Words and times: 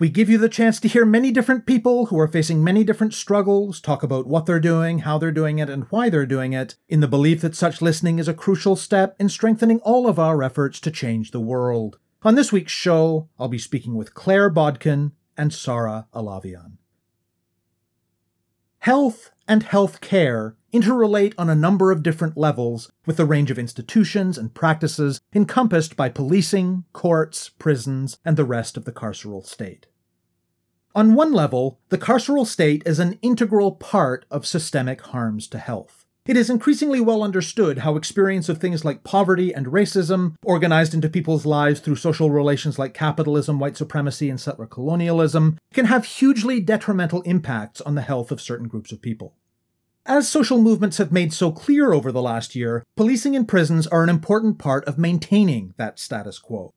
We 0.00 0.08
give 0.08 0.28
you 0.28 0.38
the 0.38 0.48
chance 0.48 0.80
to 0.80 0.88
hear 0.88 1.04
many 1.04 1.30
different 1.30 1.66
people 1.66 2.06
who 2.06 2.18
are 2.18 2.26
facing 2.26 2.64
many 2.64 2.82
different 2.82 3.14
struggles, 3.14 3.80
talk 3.80 4.02
about 4.02 4.26
what 4.26 4.44
they're 4.44 4.58
doing, 4.58 5.00
how 5.00 5.18
they're 5.18 5.30
doing 5.30 5.60
it, 5.60 5.70
and 5.70 5.84
why 5.84 6.10
they're 6.10 6.26
doing 6.26 6.52
it, 6.52 6.74
in 6.88 6.98
the 6.98 7.06
belief 7.06 7.40
that 7.42 7.54
such 7.54 7.80
listening 7.80 8.18
is 8.18 8.26
a 8.26 8.34
crucial 8.34 8.74
step 8.74 9.14
in 9.20 9.28
strengthening 9.28 9.78
all 9.80 10.08
of 10.08 10.18
our 10.18 10.42
efforts 10.42 10.80
to 10.80 10.90
change 10.90 11.30
the 11.30 11.40
world. 11.40 11.98
On 12.22 12.34
this 12.34 12.50
week's 12.50 12.72
show, 12.72 13.28
I'll 13.38 13.46
be 13.46 13.58
speaking 13.58 13.94
with 13.94 14.14
Claire 14.14 14.50
Bodkin 14.50 15.12
and 15.36 15.52
Sara 15.52 16.08
Alavian. 16.12 16.78
Health 18.78 19.30
and 19.46 19.62
health 19.62 20.00
care 20.00 20.56
interrelate 20.74 21.32
on 21.38 21.48
a 21.48 21.54
number 21.54 21.92
of 21.92 22.02
different 22.02 22.36
levels 22.36 22.90
with 23.06 23.16
the 23.16 23.24
range 23.24 23.50
of 23.50 23.58
institutions 23.58 24.36
and 24.36 24.52
practices 24.52 25.20
encompassed 25.32 25.96
by 25.96 26.08
policing, 26.08 26.84
courts, 26.92 27.48
prisons, 27.48 28.18
and 28.24 28.36
the 28.36 28.44
rest 28.44 28.76
of 28.76 28.84
the 28.84 28.92
carceral 28.92 29.46
state. 29.46 29.86
On 30.96 31.14
one 31.14 31.32
level, 31.32 31.80
the 31.88 31.98
carceral 31.98 32.46
state 32.46 32.82
is 32.84 32.98
an 32.98 33.18
integral 33.22 33.72
part 33.72 34.26
of 34.30 34.46
systemic 34.46 35.00
harms 35.00 35.46
to 35.48 35.58
health. 35.58 36.04
It 36.26 36.36
is 36.38 36.48
increasingly 36.48 37.00
well 37.00 37.22
understood 37.22 37.78
how 37.78 37.96
experience 37.96 38.48
of 38.48 38.56
things 38.56 38.82
like 38.82 39.04
poverty 39.04 39.54
and 39.54 39.66
racism, 39.66 40.36
organized 40.42 40.94
into 40.94 41.10
people's 41.10 41.44
lives 41.44 41.80
through 41.80 41.96
social 41.96 42.30
relations 42.30 42.78
like 42.78 42.94
capitalism, 42.94 43.58
white 43.58 43.76
supremacy, 43.76 44.30
and 44.30 44.40
settler 44.40 44.66
colonialism, 44.66 45.58
can 45.74 45.84
have 45.84 46.06
hugely 46.06 46.60
detrimental 46.60 47.20
impacts 47.22 47.82
on 47.82 47.94
the 47.94 48.02
health 48.02 48.32
of 48.32 48.40
certain 48.40 48.68
groups 48.68 48.90
of 48.90 49.02
people. 49.02 49.34
As 50.06 50.28
social 50.28 50.60
movements 50.60 50.98
have 50.98 51.12
made 51.12 51.32
so 51.32 51.50
clear 51.50 51.94
over 51.94 52.12
the 52.12 52.20
last 52.20 52.54
year, 52.54 52.84
policing 52.94 53.32
in 53.32 53.46
prisons 53.46 53.86
are 53.86 54.02
an 54.02 54.10
important 54.10 54.58
part 54.58 54.84
of 54.84 54.98
maintaining 54.98 55.72
that 55.78 55.98
status 55.98 56.38
quo. 56.38 56.74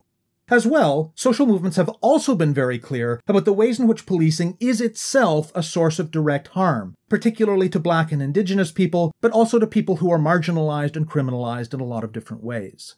As 0.47 0.65
well, 0.65 1.11
social 1.13 1.45
movements 1.45 1.75
have 1.75 1.89
also 1.99 2.35
been 2.35 2.53
very 2.53 2.79
clear 2.79 3.19
about 3.27 3.43
the 3.43 3.51
ways 3.51 3.81
in 3.81 3.87
which 3.87 4.05
policing 4.05 4.55
is 4.61 4.79
itself 4.79 5.51
a 5.53 5.61
source 5.61 5.99
of 5.99 6.09
direct 6.09 6.47
harm, 6.49 6.95
particularly 7.09 7.67
to 7.67 7.81
black 7.81 8.13
and 8.13 8.21
indigenous 8.21 8.71
people, 8.71 9.13
but 9.19 9.33
also 9.33 9.59
to 9.59 9.67
people 9.67 9.97
who 9.97 10.09
are 10.09 10.17
marginalized 10.17 10.95
and 10.95 11.09
criminalized 11.09 11.73
in 11.73 11.81
a 11.81 11.85
lot 11.85 12.05
of 12.05 12.13
different 12.13 12.45
ways. 12.45 12.95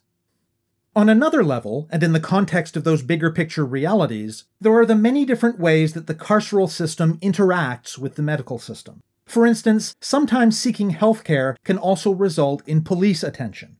On 0.94 1.08
another 1.08 1.42
level, 1.42 1.88
and 1.90 2.04
in 2.04 2.12
the 2.12 2.20
context 2.20 2.76
of 2.76 2.84
those 2.84 3.02
bigger 3.02 3.32
picture 3.32 3.66
realities, 3.66 4.44
there 4.60 4.74
are 4.74 4.86
the 4.86 4.94
many 4.94 5.24
different 5.24 5.58
ways 5.58 5.94
that 5.94 6.06
the 6.06 6.14
carceral 6.14 6.70
system 6.70 7.18
interacts 7.18 7.98
with 7.98 8.14
the 8.14 8.22
medical 8.22 8.60
system. 8.60 9.00
For 9.30 9.46
instance, 9.46 9.94
sometimes 10.00 10.58
seeking 10.58 10.90
healthcare 10.94 11.54
can 11.62 11.78
also 11.78 12.10
result 12.10 12.66
in 12.66 12.82
police 12.82 13.22
attention. 13.22 13.76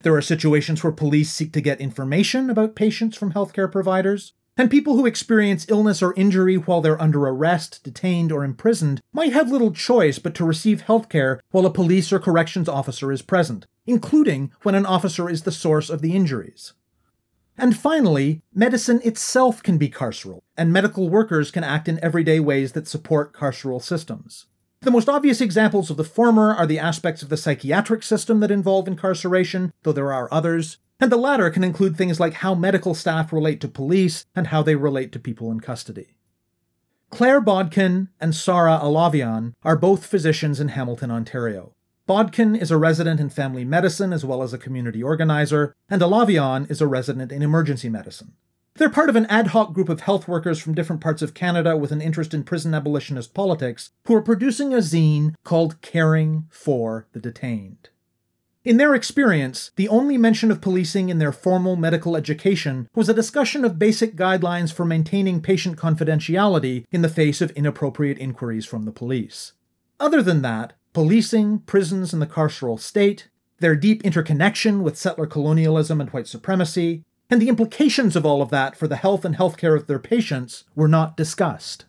There 0.00 0.14
are 0.14 0.22
situations 0.22 0.82
where 0.82 0.94
police 0.94 1.30
seek 1.30 1.52
to 1.52 1.60
get 1.60 1.78
information 1.78 2.48
about 2.48 2.74
patients 2.74 3.14
from 3.14 3.34
healthcare 3.34 3.70
providers, 3.70 4.32
and 4.56 4.70
people 4.70 4.96
who 4.96 5.04
experience 5.04 5.68
illness 5.68 6.00
or 6.02 6.14
injury 6.14 6.56
while 6.56 6.80
they're 6.80 7.02
under 7.02 7.20
arrest, 7.26 7.84
detained, 7.84 8.32
or 8.32 8.44
imprisoned 8.44 9.02
might 9.12 9.34
have 9.34 9.50
little 9.50 9.72
choice 9.72 10.18
but 10.18 10.34
to 10.36 10.44
receive 10.46 10.84
healthcare 10.84 11.38
while 11.50 11.66
a 11.66 11.70
police 11.70 12.10
or 12.10 12.18
corrections 12.18 12.66
officer 12.66 13.12
is 13.12 13.20
present, 13.20 13.66
including 13.84 14.52
when 14.62 14.74
an 14.74 14.86
officer 14.86 15.28
is 15.28 15.42
the 15.42 15.52
source 15.52 15.90
of 15.90 16.00
the 16.00 16.16
injuries. 16.16 16.72
And 17.58 17.76
finally, 17.76 18.40
medicine 18.54 19.02
itself 19.04 19.62
can 19.62 19.76
be 19.76 19.90
carceral, 19.90 20.40
and 20.56 20.72
medical 20.72 21.10
workers 21.10 21.50
can 21.50 21.62
act 21.62 21.88
in 21.88 22.02
everyday 22.02 22.40
ways 22.40 22.72
that 22.72 22.88
support 22.88 23.34
carceral 23.34 23.82
systems. 23.82 24.46
The 24.84 24.90
most 24.90 25.08
obvious 25.08 25.40
examples 25.40 25.88
of 25.88 25.96
the 25.96 26.04
former 26.04 26.54
are 26.54 26.66
the 26.66 26.78
aspects 26.78 27.22
of 27.22 27.30
the 27.30 27.38
psychiatric 27.38 28.02
system 28.02 28.40
that 28.40 28.50
involve 28.50 28.86
incarceration, 28.86 29.72
though 29.82 29.92
there 29.92 30.12
are 30.12 30.28
others, 30.30 30.76
and 31.00 31.10
the 31.10 31.16
latter 31.16 31.48
can 31.48 31.64
include 31.64 31.96
things 31.96 32.20
like 32.20 32.34
how 32.34 32.54
medical 32.54 32.94
staff 32.94 33.32
relate 33.32 33.62
to 33.62 33.68
police 33.68 34.26
and 34.34 34.48
how 34.48 34.62
they 34.62 34.74
relate 34.76 35.10
to 35.12 35.18
people 35.18 35.50
in 35.50 35.60
custody. 35.60 36.18
Claire 37.08 37.40
Bodkin 37.40 38.08
and 38.20 38.34
Sara 38.34 38.78
Alavian 38.78 39.54
are 39.62 39.74
both 39.74 40.04
physicians 40.04 40.60
in 40.60 40.68
Hamilton, 40.68 41.10
Ontario. 41.10 41.72
Bodkin 42.06 42.54
is 42.54 42.70
a 42.70 42.76
resident 42.76 43.20
in 43.20 43.30
family 43.30 43.64
medicine 43.64 44.12
as 44.12 44.22
well 44.22 44.42
as 44.42 44.52
a 44.52 44.58
community 44.58 45.02
organizer, 45.02 45.74
and 45.88 46.02
Alavian 46.02 46.70
is 46.70 46.82
a 46.82 46.86
resident 46.86 47.32
in 47.32 47.40
emergency 47.40 47.88
medicine. 47.88 48.34
They're 48.76 48.90
part 48.90 49.08
of 49.08 49.14
an 49.14 49.26
ad 49.26 49.48
hoc 49.48 49.72
group 49.72 49.88
of 49.88 50.00
health 50.00 50.26
workers 50.26 50.58
from 50.58 50.74
different 50.74 51.00
parts 51.00 51.22
of 51.22 51.32
Canada 51.32 51.76
with 51.76 51.92
an 51.92 52.00
interest 52.00 52.34
in 52.34 52.42
prison 52.42 52.74
abolitionist 52.74 53.32
politics 53.32 53.92
who 54.06 54.16
are 54.16 54.22
producing 54.22 54.74
a 54.74 54.78
zine 54.78 55.34
called 55.44 55.80
Caring 55.80 56.46
for 56.50 57.06
the 57.12 57.20
Detained. 57.20 57.90
In 58.64 58.78
their 58.78 58.94
experience, 58.94 59.70
the 59.76 59.88
only 59.88 60.18
mention 60.18 60.50
of 60.50 60.60
policing 60.60 61.08
in 61.08 61.18
their 61.18 61.30
formal 61.30 61.76
medical 61.76 62.16
education 62.16 62.88
was 62.96 63.08
a 63.08 63.14
discussion 63.14 63.64
of 63.64 63.78
basic 63.78 64.16
guidelines 64.16 64.72
for 64.72 64.84
maintaining 64.84 65.40
patient 65.40 65.76
confidentiality 65.76 66.84
in 66.90 67.02
the 67.02 67.08
face 67.08 67.40
of 67.40 67.50
inappropriate 67.52 68.18
inquiries 68.18 68.66
from 68.66 68.86
the 68.86 68.92
police. 68.92 69.52
Other 70.00 70.20
than 70.20 70.42
that, 70.42 70.72
policing, 70.92 71.60
prisons, 71.60 72.12
and 72.12 72.20
the 72.20 72.26
carceral 72.26 72.80
state, 72.80 73.28
their 73.60 73.76
deep 73.76 74.02
interconnection 74.02 74.82
with 74.82 74.98
settler 74.98 75.26
colonialism 75.26 76.00
and 76.00 76.10
white 76.10 76.26
supremacy, 76.26 77.04
and 77.30 77.40
the 77.40 77.48
implications 77.48 78.16
of 78.16 78.26
all 78.26 78.42
of 78.42 78.50
that 78.50 78.76
for 78.76 78.86
the 78.86 78.96
health 78.96 79.24
and 79.24 79.36
healthcare 79.36 79.76
of 79.76 79.86
their 79.86 79.98
patients 79.98 80.64
were 80.74 80.88
not 80.88 81.16
discussed. 81.16 81.86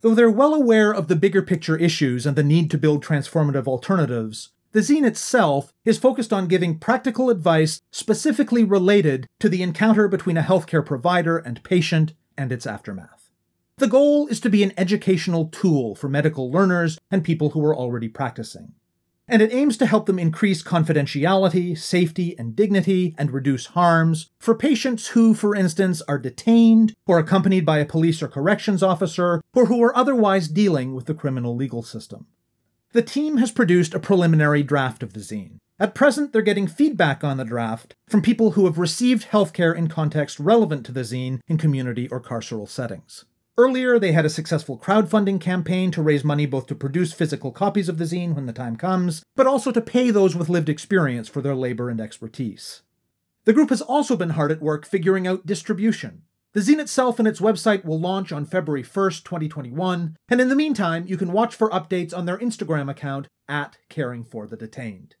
Though 0.00 0.14
they're 0.14 0.30
well 0.30 0.54
aware 0.54 0.92
of 0.92 1.08
the 1.08 1.16
bigger 1.16 1.42
picture 1.42 1.76
issues 1.76 2.26
and 2.26 2.36
the 2.36 2.42
need 2.42 2.70
to 2.70 2.78
build 2.78 3.04
transformative 3.04 3.66
alternatives, 3.66 4.50
the 4.72 4.80
zine 4.80 5.06
itself 5.06 5.72
is 5.84 5.98
focused 5.98 6.32
on 6.32 6.46
giving 6.46 6.78
practical 6.78 7.28
advice 7.28 7.82
specifically 7.90 8.64
related 8.64 9.26
to 9.40 9.48
the 9.48 9.62
encounter 9.62 10.08
between 10.08 10.36
a 10.36 10.42
healthcare 10.42 10.84
provider 10.84 11.38
and 11.38 11.62
patient 11.64 12.14
and 12.38 12.52
its 12.52 12.66
aftermath. 12.66 13.30
The 13.78 13.88
goal 13.88 14.26
is 14.28 14.40
to 14.40 14.50
be 14.50 14.62
an 14.62 14.72
educational 14.76 15.46
tool 15.46 15.94
for 15.94 16.08
medical 16.08 16.50
learners 16.50 16.98
and 17.10 17.24
people 17.24 17.50
who 17.50 17.64
are 17.64 17.76
already 17.76 18.08
practicing 18.08 18.74
and 19.30 19.40
it 19.40 19.54
aims 19.54 19.76
to 19.78 19.86
help 19.86 20.06
them 20.06 20.18
increase 20.18 20.62
confidentiality, 20.62 21.78
safety, 21.78 22.36
and 22.36 22.56
dignity, 22.56 23.14
and 23.16 23.30
reduce 23.30 23.66
harms 23.66 24.28
for 24.40 24.54
patients 24.54 25.08
who, 25.08 25.32
for 25.32 25.54
instance, 25.54 26.02
are 26.08 26.18
detained, 26.18 26.94
or 27.06 27.18
accompanied 27.18 27.64
by 27.64 27.78
a 27.78 27.86
police 27.86 28.22
or 28.22 28.28
corrections 28.28 28.82
officer, 28.82 29.40
or 29.54 29.66
who 29.66 29.82
are 29.82 29.96
otherwise 29.96 30.48
dealing 30.48 30.94
with 30.94 31.06
the 31.06 31.14
criminal 31.14 31.54
legal 31.54 31.82
system. 31.82 32.26
The 32.92 33.02
team 33.02 33.36
has 33.36 33.52
produced 33.52 33.94
a 33.94 34.00
preliminary 34.00 34.64
draft 34.64 35.04
of 35.04 35.12
the 35.12 35.20
zine. 35.20 35.58
At 35.78 35.94
present, 35.94 36.32
they're 36.32 36.42
getting 36.42 36.66
feedback 36.66 37.22
on 37.22 37.36
the 37.36 37.44
draft 37.44 37.94
from 38.08 38.20
people 38.20 38.50
who 38.50 38.66
have 38.66 38.78
received 38.78 39.28
healthcare 39.28 39.74
in 39.74 39.88
context 39.88 40.38
relevant 40.40 40.84
to 40.86 40.92
the 40.92 41.00
zine 41.00 41.38
in 41.46 41.56
community 41.56 42.08
or 42.08 42.20
carceral 42.20 42.68
settings. 42.68 43.24
Earlier, 43.60 43.98
they 43.98 44.12
had 44.12 44.24
a 44.24 44.30
successful 44.30 44.78
crowdfunding 44.78 45.38
campaign 45.38 45.90
to 45.90 46.00
raise 46.00 46.24
money 46.24 46.46
both 46.46 46.66
to 46.68 46.74
produce 46.74 47.12
physical 47.12 47.52
copies 47.52 47.90
of 47.90 47.98
the 47.98 48.06
zine 48.06 48.34
when 48.34 48.46
the 48.46 48.54
time 48.54 48.74
comes, 48.74 49.22
but 49.36 49.46
also 49.46 49.70
to 49.70 49.82
pay 49.82 50.10
those 50.10 50.34
with 50.34 50.48
lived 50.48 50.70
experience 50.70 51.28
for 51.28 51.42
their 51.42 51.54
labor 51.54 51.90
and 51.90 52.00
expertise. 52.00 52.80
The 53.44 53.52
group 53.52 53.68
has 53.68 53.82
also 53.82 54.16
been 54.16 54.30
hard 54.30 54.50
at 54.50 54.62
work 54.62 54.86
figuring 54.86 55.26
out 55.26 55.44
distribution. 55.44 56.22
The 56.54 56.60
zine 56.60 56.80
itself 56.80 57.18
and 57.18 57.28
its 57.28 57.38
website 57.38 57.84
will 57.84 58.00
launch 58.00 58.32
on 58.32 58.46
February 58.46 58.82
1st, 58.82 59.24
2021, 59.24 60.16
and 60.30 60.40
in 60.40 60.48
the 60.48 60.56
meantime, 60.56 61.04
you 61.06 61.18
can 61.18 61.30
watch 61.30 61.54
for 61.54 61.68
updates 61.68 62.16
on 62.16 62.24
their 62.24 62.38
Instagram 62.38 62.90
account 62.90 63.28
at 63.46 63.76
Caring 63.90 64.24
for 64.24 64.46
the 64.46 64.56
Detained. 64.56 65.16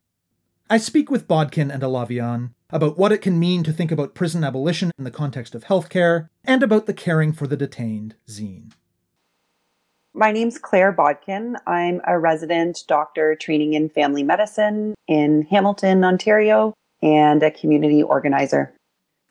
I 0.70 0.78
speak 0.78 1.10
with 1.10 1.28
Bodkin 1.28 1.70
and 1.70 1.82
Alavian 1.82 2.52
about 2.72 2.98
what 2.98 3.12
it 3.12 3.22
can 3.22 3.38
mean 3.38 3.62
to 3.64 3.72
think 3.72 3.90
about 3.90 4.14
prison 4.14 4.44
abolition 4.44 4.90
in 4.98 5.04
the 5.04 5.10
context 5.10 5.54
of 5.54 5.64
healthcare, 5.64 6.28
and 6.44 6.62
about 6.62 6.86
the 6.86 6.94
Caring 6.94 7.32
for 7.32 7.46
the 7.46 7.56
Detained 7.56 8.14
zine. 8.28 8.72
My 10.12 10.32
name's 10.32 10.58
Claire 10.58 10.92
Bodkin. 10.92 11.56
I'm 11.66 12.00
a 12.06 12.18
resident 12.18 12.82
doctor 12.88 13.36
training 13.36 13.74
in 13.74 13.88
family 13.88 14.24
medicine 14.24 14.94
in 15.06 15.42
Hamilton, 15.50 16.04
Ontario, 16.04 16.74
and 17.00 17.42
a 17.42 17.50
community 17.50 18.02
organizer. 18.02 18.74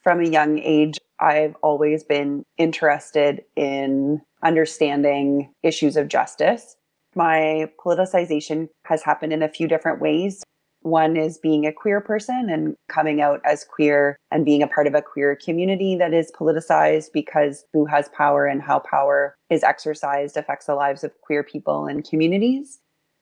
From 0.04 0.22
a 0.22 0.30
young 0.30 0.60
age, 0.60 0.98
I've 1.20 1.56
always 1.62 2.04
been 2.04 2.44
interested 2.58 3.44
in 3.58 4.22
understanding 4.42 5.54
issues 5.64 5.98
of 5.98 6.08
justice. 6.08 6.78
My 7.14 7.70
politicization 7.84 8.70
has 8.86 9.04
happened 9.04 9.34
in 9.34 9.44
a 9.44 9.50
few 9.50 9.68
different 9.68 10.00
ways. 10.00 10.44
One 10.82 11.18
is 11.18 11.38
being 11.38 11.66
a 11.66 11.74
queer 11.74 12.00
person 12.00 12.50
and 12.50 12.76
coming 12.88 13.22
out 13.22 13.42
as 13.44 13.66
queer 13.66 14.18
and 14.32 14.46
being 14.46 14.64
a 14.64 14.68
part 14.68 14.88
of 14.88 14.96
a 14.96 15.02
queer 15.02 15.36
community 15.36 15.96
that 15.98 16.14
is 16.14 16.32
politicized 16.32 17.12
because 17.14 17.66
who 17.74 17.86
has 17.86 18.10
power 18.10 18.46
and 18.46 18.62
how 18.62 18.80
power 18.80 19.36
is 19.50 19.64
exercised 19.64 20.38
affects 20.38 20.68
the 20.68 20.76
lives 20.76 21.04
of 21.04 21.12
queer 21.22 21.44
people 21.44 21.86
and 21.86 22.08
communities. 22.08 22.80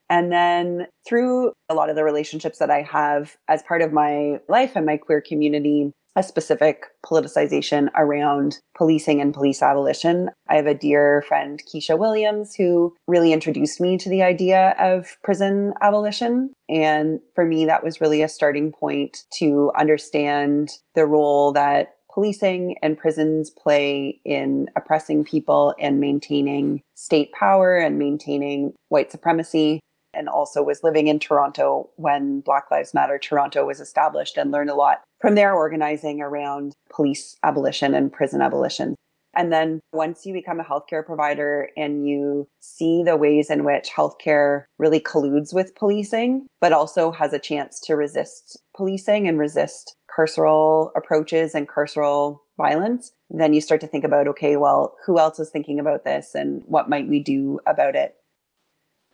And 0.10 0.32
then 0.32 0.88
through 1.08 1.52
a 1.68 1.74
lot 1.74 1.90
of 1.90 1.96
the 1.96 2.04
relationships 2.04 2.60
that 2.60 2.70
I 2.70 2.82
have 2.84 3.36
as 3.48 3.64
part 3.64 3.82
of 3.82 3.92
my 3.92 4.40
life 4.48 4.74
and 4.76 4.86
my 4.86 4.98
queer 4.98 5.20
community, 5.20 5.92
a 6.18 6.24
specific 6.24 6.88
politicization 7.06 7.90
around 7.96 8.58
policing 8.76 9.22
and 9.22 9.36
police 9.36 9.62
abolition. 9.62 10.32
I 10.50 10.56
have 10.56 10.66
a 10.66 10.74
dear 10.74 11.24
friend, 11.28 11.62
Keisha 11.64 11.98
Williams, 11.98 12.56
who 12.56 12.96
really 13.08 13.32
introduced 13.32 13.80
me 13.80 14.00
to 14.00 14.10
the 14.10 14.24
idea 14.24 14.76
of 14.80 15.16
prison 15.24 15.76
abolition. 15.80 16.54
And 16.68 17.20
for 17.36 17.46
me, 17.46 17.68
that 17.68 17.84
was 17.84 18.02
really 18.02 18.24
a 18.24 18.28
starting 18.28 18.72
point 18.72 19.26
to 19.38 19.72
understand 19.78 20.72
the 20.96 21.06
role 21.06 21.54
that 21.54 21.98
policing 22.12 22.78
and 22.82 22.98
prisons 22.98 23.52
play 23.52 24.20
in 24.26 24.68
oppressing 24.76 25.24
people 25.24 25.76
and 25.80 26.00
maintaining 26.00 26.82
state 26.96 27.32
power 27.32 27.78
and 27.78 28.00
maintaining 28.00 28.74
white 28.90 29.12
supremacy 29.12 29.80
and 30.18 30.28
also 30.28 30.64
was 30.64 30.84
living 30.84 31.08
in 31.08 31.20
Toronto 31.20 31.90
when 31.96 32.42
Black 32.42 32.72
Lives 32.72 32.94
Matter 32.94 33.20
Toronto 33.20 33.66
was 33.66 33.80
established 33.80 34.38
and 34.38 34.52
learned 34.52 34.70
a 34.70 34.76
lot 34.76 35.04
from 35.22 35.36
their 35.36 35.54
organizing 35.54 36.22
around 36.22 36.74
police 36.90 37.38
abolition 37.44 37.94
and 37.94 38.12
prison 38.12 38.42
abolition. 38.42 38.96
And 39.36 39.54
then 39.54 39.82
once 39.94 40.26
you 40.26 40.34
become 40.34 40.60
a 40.60 40.64
healthcare 40.64 41.06
provider 41.06 41.70
and 41.78 42.10
you 42.10 42.48
see 42.60 43.04
the 43.04 43.16
ways 43.16 43.52
in 43.52 43.64
which 43.64 43.90
healthcare 43.96 44.64
really 44.80 45.00
colludes 45.00 45.54
with 45.54 45.76
policing, 45.76 46.48
but 46.60 46.74
also 46.74 47.12
has 47.12 47.34
a 47.34 47.40
chance 47.40 47.80
to 47.82 47.96
resist 47.96 48.60
policing 48.76 49.28
and 49.28 49.38
resist 49.38 49.96
carceral 50.18 50.90
approaches 50.96 51.54
and 51.54 51.68
carceral 51.68 52.40
violence, 52.58 53.12
then 53.30 53.54
you 53.54 53.62
start 53.62 53.80
to 53.82 53.88
think 53.88 54.04
about 54.04 54.28
okay, 54.28 54.58
well, 54.58 54.96
who 55.06 55.20
else 55.20 55.40
is 55.40 55.52
thinking 55.52 55.80
about 55.80 56.04
this 56.04 56.34
and 56.34 56.64
what 56.66 56.90
might 56.90 57.08
we 57.08 57.20
do 57.20 57.60
about 57.68 57.96
it? 57.96 58.16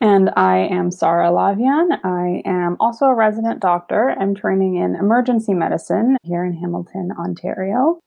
And 0.03 0.31
I 0.35 0.67
am 0.69 0.91
Sara 0.91 1.29
Alavian. 1.29 1.97
I 2.03 2.41
am 2.43 2.75
also 2.81 3.05
a 3.05 3.15
resident 3.15 3.61
doctor. 3.61 4.13
I'm 4.19 4.35
training 4.35 4.75
in 4.75 4.95
emergency 4.95 5.53
medicine 5.53 6.17
here 6.23 6.43
in 6.43 6.51
Hamilton, 6.51 7.13
Ontario. 7.17 8.01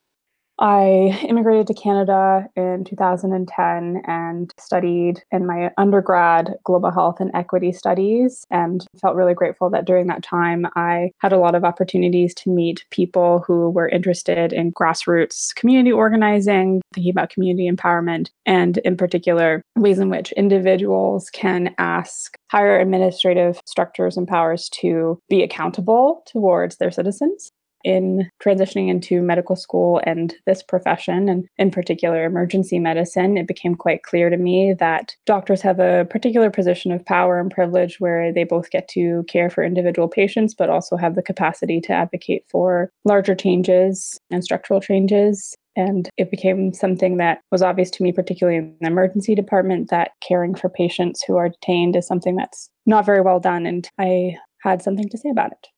I 0.59 1.19
immigrated 1.29 1.67
to 1.67 1.75
Canada 1.75 2.49
in 2.57 2.85
2010 2.85 4.03
and 4.07 4.55
studied 4.59 5.23
in 5.31 5.47
my 5.47 5.71
undergrad 5.77 6.55
global 6.65 6.91
health 6.91 7.21
and 7.21 7.31
equity 7.35 7.73
studies 7.73 8.47
and 8.51 8.87
felt 9.01 9.17
really 9.17 9.35
grateful 9.35 9.69
that 9.71 9.85
during 9.85 10.07
that 10.07 10.23
time 10.23 10.67
I 10.75 11.11
had 11.21 11.33
a 11.33 11.39
lot 11.39 11.55
of 11.55 11.65
opportunities 11.65 12.35
to 12.37 12.51
meet 12.51 12.85
people 12.91 13.45
who 13.47 13.71
were 13.71 13.89
interested 13.89 14.53
in 14.53 14.73
grassroots 14.73 15.55
community 15.55 15.93
organizing, 15.93 16.81
thinking 16.95 17.11
about 17.11 17.31
community 17.31 17.71
empowerment, 17.71 18.31
and 18.47 18.79
in 18.79 18.97
particular, 18.97 19.63
ways 19.77 19.99
in 19.99 20.09
which 20.09 20.33
individuals 20.33 21.29
can 21.31 21.75
ask 21.79 22.37
higher 22.51 22.79
administrative 22.79 23.61
structures 23.67 24.17
and 24.17 24.27
powers 24.27 24.69
to 24.71 25.19
be 25.29 25.43
accountable 25.43 26.23
towards 26.27 26.77
their 26.77 26.91
citizens 26.91 27.51
in 27.87 28.29
transitioning 28.43 28.89
into 28.91 29.23
medical 29.23 29.55
school 29.55 30.01
and 30.05 30.35
this 30.45 30.61
profession, 30.61 31.29
and 31.29 31.47
in 31.57 31.71
particular 31.71 32.25
emergency 32.25 32.81
medicine, 32.81 33.39
it 33.39 33.47
became 33.47 33.77
quite 33.77 34.03
clear 34.03 34.29
to 34.29 34.37
me 34.37 34.75
that 34.75 35.15
doctors 35.25 35.63
have 35.63 35.79
a 35.79 36.05
particular 36.11 36.51
position 36.51 36.91
of 36.91 37.07
power 37.07 37.39
and 37.39 37.53
privilege 37.53 38.01
where 38.01 38.33
they 38.33 38.43
both 38.43 38.71
get 38.71 38.89
to 38.89 39.25
care 39.29 39.49
for 39.49 39.63
individual 39.63 40.09
patients, 40.09 40.53
but 40.53 40.69
also 40.69 40.97
have 40.97 41.15
the 41.15 41.23
capacity 41.23 41.81
to 41.81 41.93
advocate 41.93 42.45
for 42.51 42.91
larger 43.05 43.37
changes 43.37 44.19
and 44.33 44.43
structural 44.43 44.81
changes 44.81 45.55
and 45.79 46.09
it 46.17 46.31
became 46.31 46.73
something 46.73 47.19
that 47.19 47.43
was 47.53 47.61
obvious 47.61 47.91
to 47.91 48.03
me, 48.03 48.11
particularly 48.11 48.59
in 48.59 48.75
the 48.81 48.87
emergency 48.87 49.35
department, 49.35 49.91
that 49.91 50.13
caring 50.27 50.55
for 50.55 50.71
patients 50.71 51.23
who 51.23 51.37
are 51.37 51.51
detained 51.51 51.95
is 51.97 52.07
something 52.07 52.35
that's 52.35 52.71
not 52.87 53.05
very 53.05 53.21
well 53.21 53.39
done. 53.39 53.67
And 53.67 53.87
I 53.99 54.37
had 54.63 54.81
something 54.81 55.07
to 55.11 55.19
say 55.19 55.29
about 55.29 55.53
it 55.53 55.69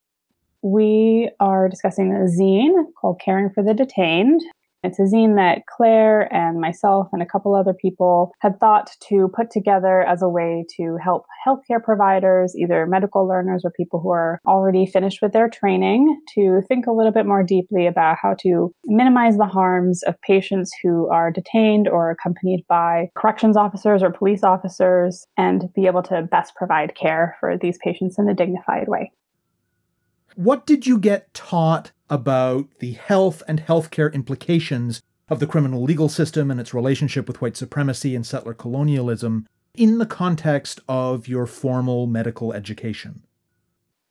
we 0.63 1.31
are 1.41 1.69
discussing 1.69 2.13
a 2.13 2.27
zine 2.41 2.85
called 3.01 3.21
Caring 3.25 3.51
for 3.51 3.63
the 3.63 3.75
Detained. 3.75 4.41
It's 4.85 5.01
a 5.01 5.03
zine 5.03 5.35
that 5.35 5.63
Claire 5.67 6.33
and 6.33 6.61
myself 6.61 7.09
and 7.13 7.21
a 7.21 7.27
couple 7.27 7.57
other 7.57 7.75
people 7.75 8.31
had 8.41 8.61
thought 8.61 8.91
to 9.09 9.29
put 9.35 9.51
together 9.51 10.03
as 10.03 10.23
a 10.23 10.29
way 10.29 10.65
to 10.77 10.97
help 11.03 11.25
healthcare 11.45 11.83
providers, 11.83 12.55
either 12.57 12.87
medical 12.87 13.27
learners 13.27 13.63
or 13.65 13.73
people 13.73 13.99
who 13.99 14.11
are 14.11 14.39
already 14.47 14.87
finished 14.87 15.19
with 15.21 15.33
their 15.33 15.51
training, 15.51 16.17
to 16.35 16.63
think 16.69 16.87
a 16.87 16.93
little 16.93 17.11
bit 17.11 17.27
more 17.27 17.43
deeply 17.43 17.89
about 17.89 18.19
how 18.23 18.35
to 18.43 18.73
minimize 18.85 19.37
the 19.37 19.47
harms 19.47 20.05
of 20.05 20.21
patients 20.21 20.71
who 20.81 21.09
are 21.09 21.33
detained 21.33 21.89
or 21.89 22.11
accompanied 22.11 22.65
by 22.69 23.11
corrections 23.17 23.57
officers 23.57 24.01
or 24.01 24.13
police 24.13 24.45
officers 24.45 25.27
and 25.37 25.73
be 25.75 25.87
able 25.87 26.05
to 26.05 26.23
best 26.31 26.55
provide 26.55 26.95
care 26.95 27.37
for 27.41 27.59
these 27.59 27.79
patients 27.83 28.17
in 28.17 28.29
a 28.29 28.35
dignified 28.35 28.87
way. 28.87 29.11
What 30.39 30.67
did 30.67 30.87
you 30.87 31.01
get 31.01 31.35
taught 31.35 31.91
about 32.09 32.69
the 32.79 32.93
health 32.93 33.43
and 33.49 33.61
healthcare 33.61 34.13
implications 34.15 35.03
of 35.29 35.41
the 35.41 35.49
criminal 35.49 35.83
legal 35.83 36.09
system 36.09 36.49
and 36.49 36.61
its 36.61 36.73
relationship 36.73 37.27
with 37.27 37.43
white 37.43 37.57
supremacy 37.57 38.15
and 38.15 38.25
settler 38.25 38.55
colonialism 38.55 39.49
in 39.75 39.99
the 39.99 40.07
context 40.07 40.79
of 40.89 41.27
your 41.27 41.47
formal 41.47 42.07
medical 42.07 42.53
education? 42.53 43.25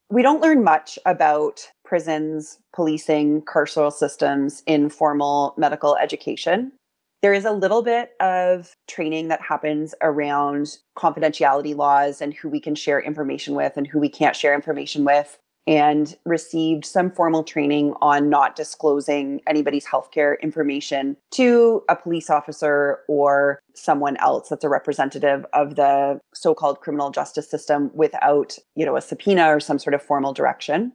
We 0.09 0.21
don't 0.21 0.41
learn 0.41 0.65
much 0.65 0.99
about 1.05 1.65
prisons, 1.85 2.59
policing, 2.75 3.43
carceral 3.43 3.93
systems 3.93 4.63
in 4.65 4.89
formal 4.89 5.53
medical 5.55 5.95
education. 5.95 6.73
There 7.21 7.33
is 7.33 7.45
a 7.45 7.53
little 7.53 7.83
bit 7.83 8.11
of 8.19 8.75
training 8.89 9.29
that 9.29 9.39
happens 9.39 9.95
around 10.01 10.77
confidentiality 10.97 11.73
laws 11.73 12.21
and 12.21 12.33
who 12.33 12.49
we 12.49 12.59
can 12.59 12.75
share 12.75 13.01
information 13.01 13.55
with 13.55 13.77
and 13.77 13.87
who 13.87 13.99
we 13.99 14.09
can't 14.09 14.35
share 14.35 14.53
information 14.53 15.05
with 15.05 15.39
and 15.67 16.15
received 16.25 16.85
some 16.85 17.11
formal 17.11 17.43
training 17.43 17.93
on 18.01 18.29
not 18.29 18.55
disclosing 18.55 19.41
anybody's 19.47 19.85
healthcare 19.85 20.39
information 20.41 21.17
to 21.31 21.83
a 21.89 21.95
police 21.95 22.29
officer 22.29 22.99
or 23.09 23.59
someone 23.75 24.15
else 24.17 24.49
that's 24.49 24.63
a 24.63 24.69
representative 24.69 25.45
of 25.53 25.75
the 25.75 26.19
so-called 26.33 26.79
criminal 26.79 27.11
justice 27.11 27.49
system 27.49 27.91
without, 27.93 28.57
you 28.75 28.85
know, 28.85 28.95
a 28.95 29.01
subpoena 29.01 29.47
or 29.53 29.59
some 29.59 29.77
sort 29.77 29.93
of 29.93 30.01
formal 30.01 30.33
direction. 30.33 30.93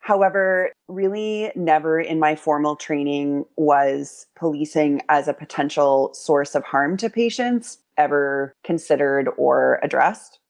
However, 0.00 0.70
really 0.88 1.50
never 1.54 1.98
in 1.98 2.18
my 2.18 2.36
formal 2.36 2.76
training 2.76 3.44
was 3.56 4.26
policing 4.36 5.00
as 5.08 5.28
a 5.28 5.32
potential 5.32 6.12
source 6.12 6.54
of 6.54 6.62
harm 6.62 6.98
to 6.98 7.08
patients 7.08 7.78
ever 7.96 8.52
considered 8.64 9.28
or 9.38 9.78
addressed. 9.82 10.40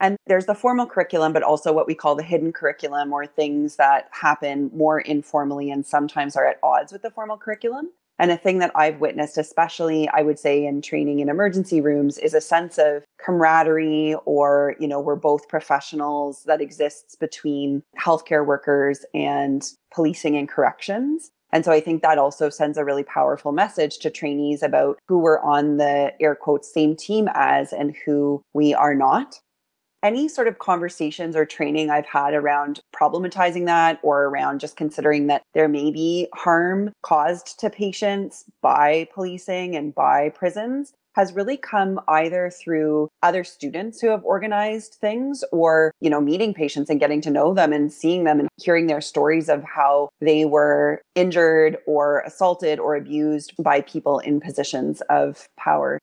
And 0.00 0.16
there's 0.26 0.46
the 0.46 0.54
formal 0.54 0.86
curriculum, 0.86 1.32
but 1.32 1.42
also 1.42 1.72
what 1.72 1.86
we 1.86 1.94
call 1.94 2.14
the 2.14 2.22
hidden 2.22 2.52
curriculum 2.52 3.12
or 3.12 3.26
things 3.26 3.76
that 3.76 4.08
happen 4.12 4.70
more 4.74 5.00
informally 5.00 5.70
and 5.70 5.84
sometimes 5.84 6.36
are 6.36 6.46
at 6.46 6.58
odds 6.62 6.90
with 6.90 7.02
the 7.02 7.10
formal 7.10 7.36
curriculum. 7.36 7.90
And 8.18 8.30
a 8.30 8.36
thing 8.36 8.58
that 8.58 8.72
I've 8.74 9.00
witnessed, 9.00 9.38
especially 9.38 10.08
I 10.10 10.20
would 10.20 10.38
say 10.38 10.66
in 10.66 10.82
training 10.82 11.20
in 11.20 11.30
emergency 11.30 11.80
rooms, 11.80 12.18
is 12.18 12.34
a 12.34 12.40
sense 12.40 12.76
of 12.76 13.02
camaraderie 13.18 14.14
or, 14.26 14.74
you 14.78 14.86
know, 14.86 15.00
we're 15.00 15.16
both 15.16 15.48
professionals 15.48 16.44
that 16.44 16.60
exists 16.60 17.16
between 17.16 17.82
healthcare 17.98 18.44
workers 18.44 19.06
and 19.14 19.70
policing 19.92 20.36
and 20.36 20.48
corrections. 20.50 21.30
And 21.52 21.64
so 21.64 21.72
I 21.72 21.80
think 21.80 22.02
that 22.02 22.18
also 22.18 22.50
sends 22.50 22.76
a 22.78 22.84
really 22.84 23.04
powerful 23.04 23.52
message 23.52 23.98
to 24.00 24.10
trainees 24.10 24.62
about 24.62 24.98
who 25.08 25.18
we're 25.18 25.40
on 25.40 25.78
the 25.78 26.12
air 26.20 26.34
quotes 26.34 26.72
same 26.72 26.96
team 26.96 27.28
as 27.34 27.72
and 27.72 27.96
who 28.04 28.42
we 28.52 28.74
are 28.74 28.94
not 28.94 29.40
any 30.02 30.28
sort 30.28 30.48
of 30.48 30.58
conversations 30.58 31.36
or 31.36 31.44
training 31.44 31.90
I've 31.90 32.06
had 32.06 32.34
around 32.34 32.80
problematizing 32.94 33.66
that 33.66 33.98
or 34.02 34.24
around 34.24 34.60
just 34.60 34.76
considering 34.76 35.26
that 35.26 35.42
there 35.54 35.68
may 35.68 35.90
be 35.90 36.28
harm 36.34 36.92
caused 37.02 37.58
to 37.60 37.70
patients 37.70 38.44
by 38.62 39.08
policing 39.12 39.76
and 39.76 39.94
by 39.94 40.30
prisons 40.30 40.92
has 41.14 41.32
really 41.32 41.56
come 41.56 42.00
either 42.08 42.50
through 42.50 43.10
other 43.22 43.42
students 43.42 44.00
who 44.00 44.08
have 44.08 44.24
organized 44.24 44.94
things 45.00 45.42
or 45.52 45.92
you 46.00 46.08
know 46.08 46.20
meeting 46.20 46.54
patients 46.54 46.88
and 46.88 47.00
getting 47.00 47.20
to 47.20 47.30
know 47.30 47.52
them 47.52 47.72
and 47.72 47.92
seeing 47.92 48.24
them 48.24 48.40
and 48.40 48.48
hearing 48.62 48.86
their 48.86 49.00
stories 49.00 49.48
of 49.48 49.62
how 49.64 50.08
they 50.20 50.44
were 50.44 51.02
injured 51.14 51.78
or 51.86 52.20
assaulted 52.20 52.78
or 52.78 52.94
abused 52.94 53.52
by 53.58 53.80
people 53.80 54.18
in 54.20 54.40
positions 54.40 55.02
of 55.10 55.48
power 55.58 55.98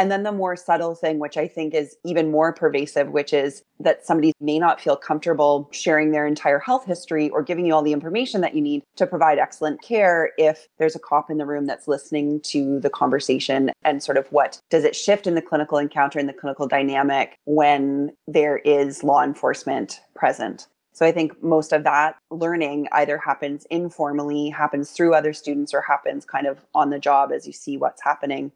and 0.00 0.10
then 0.10 0.22
the 0.22 0.32
more 0.32 0.56
subtle 0.56 0.94
thing, 0.94 1.18
which 1.18 1.36
I 1.36 1.46
think 1.46 1.74
is 1.74 1.94
even 2.06 2.30
more 2.30 2.54
pervasive, 2.54 3.10
which 3.10 3.34
is 3.34 3.62
that 3.80 4.06
somebody 4.06 4.32
may 4.40 4.58
not 4.58 4.80
feel 4.80 4.96
comfortable 4.96 5.68
sharing 5.72 6.10
their 6.10 6.26
entire 6.26 6.58
health 6.58 6.86
history 6.86 7.28
or 7.28 7.42
giving 7.42 7.66
you 7.66 7.74
all 7.74 7.82
the 7.82 7.92
information 7.92 8.40
that 8.40 8.54
you 8.54 8.62
need 8.62 8.82
to 8.96 9.06
provide 9.06 9.38
excellent 9.38 9.82
care 9.82 10.30
if 10.38 10.68
there's 10.78 10.96
a 10.96 10.98
cop 10.98 11.30
in 11.30 11.36
the 11.36 11.44
room 11.44 11.66
that's 11.66 11.86
listening 11.86 12.40
to 12.40 12.80
the 12.80 12.88
conversation 12.88 13.72
and 13.84 14.02
sort 14.02 14.16
of 14.16 14.26
what 14.32 14.58
does 14.70 14.84
it 14.84 14.96
shift 14.96 15.26
in 15.26 15.34
the 15.34 15.42
clinical 15.42 15.76
encounter 15.76 16.18
and 16.18 16.30
the 16.30 16.32
clinical 16.32 16.66
dynamic 16.66 17.36
when 17.44 18.10
there 18.26 18.56
is 18.64 19.04
law 19.04 19.22
enforcement 19.22 20.00
present. 20.14 20.66
So 20.92 21.06
I 21.06 21.12
think 21.12 21.42
most 21.42 21.72
of 21.72 21.84
that 21.84 22.16
learning 22.30 22.88
either 22.92 23.16
happens 23.16 23.66
informally, 23.70 24.50
happens 24.50 24.90
through 24.90 25.14
other 25.14 25.32
students, 25.32 25.72
or 25.72 25.80
happens 25.80 26.24
kind 26.24 26.46
of 26.46 26.58
on 26.74 26.90
the 26.90 26.98
job 26.98 27.32
as 27.32 27.46
you 27.46 27.52
see 27.52 27.76
what's 27.76 28.02
happening. 28.02 28.52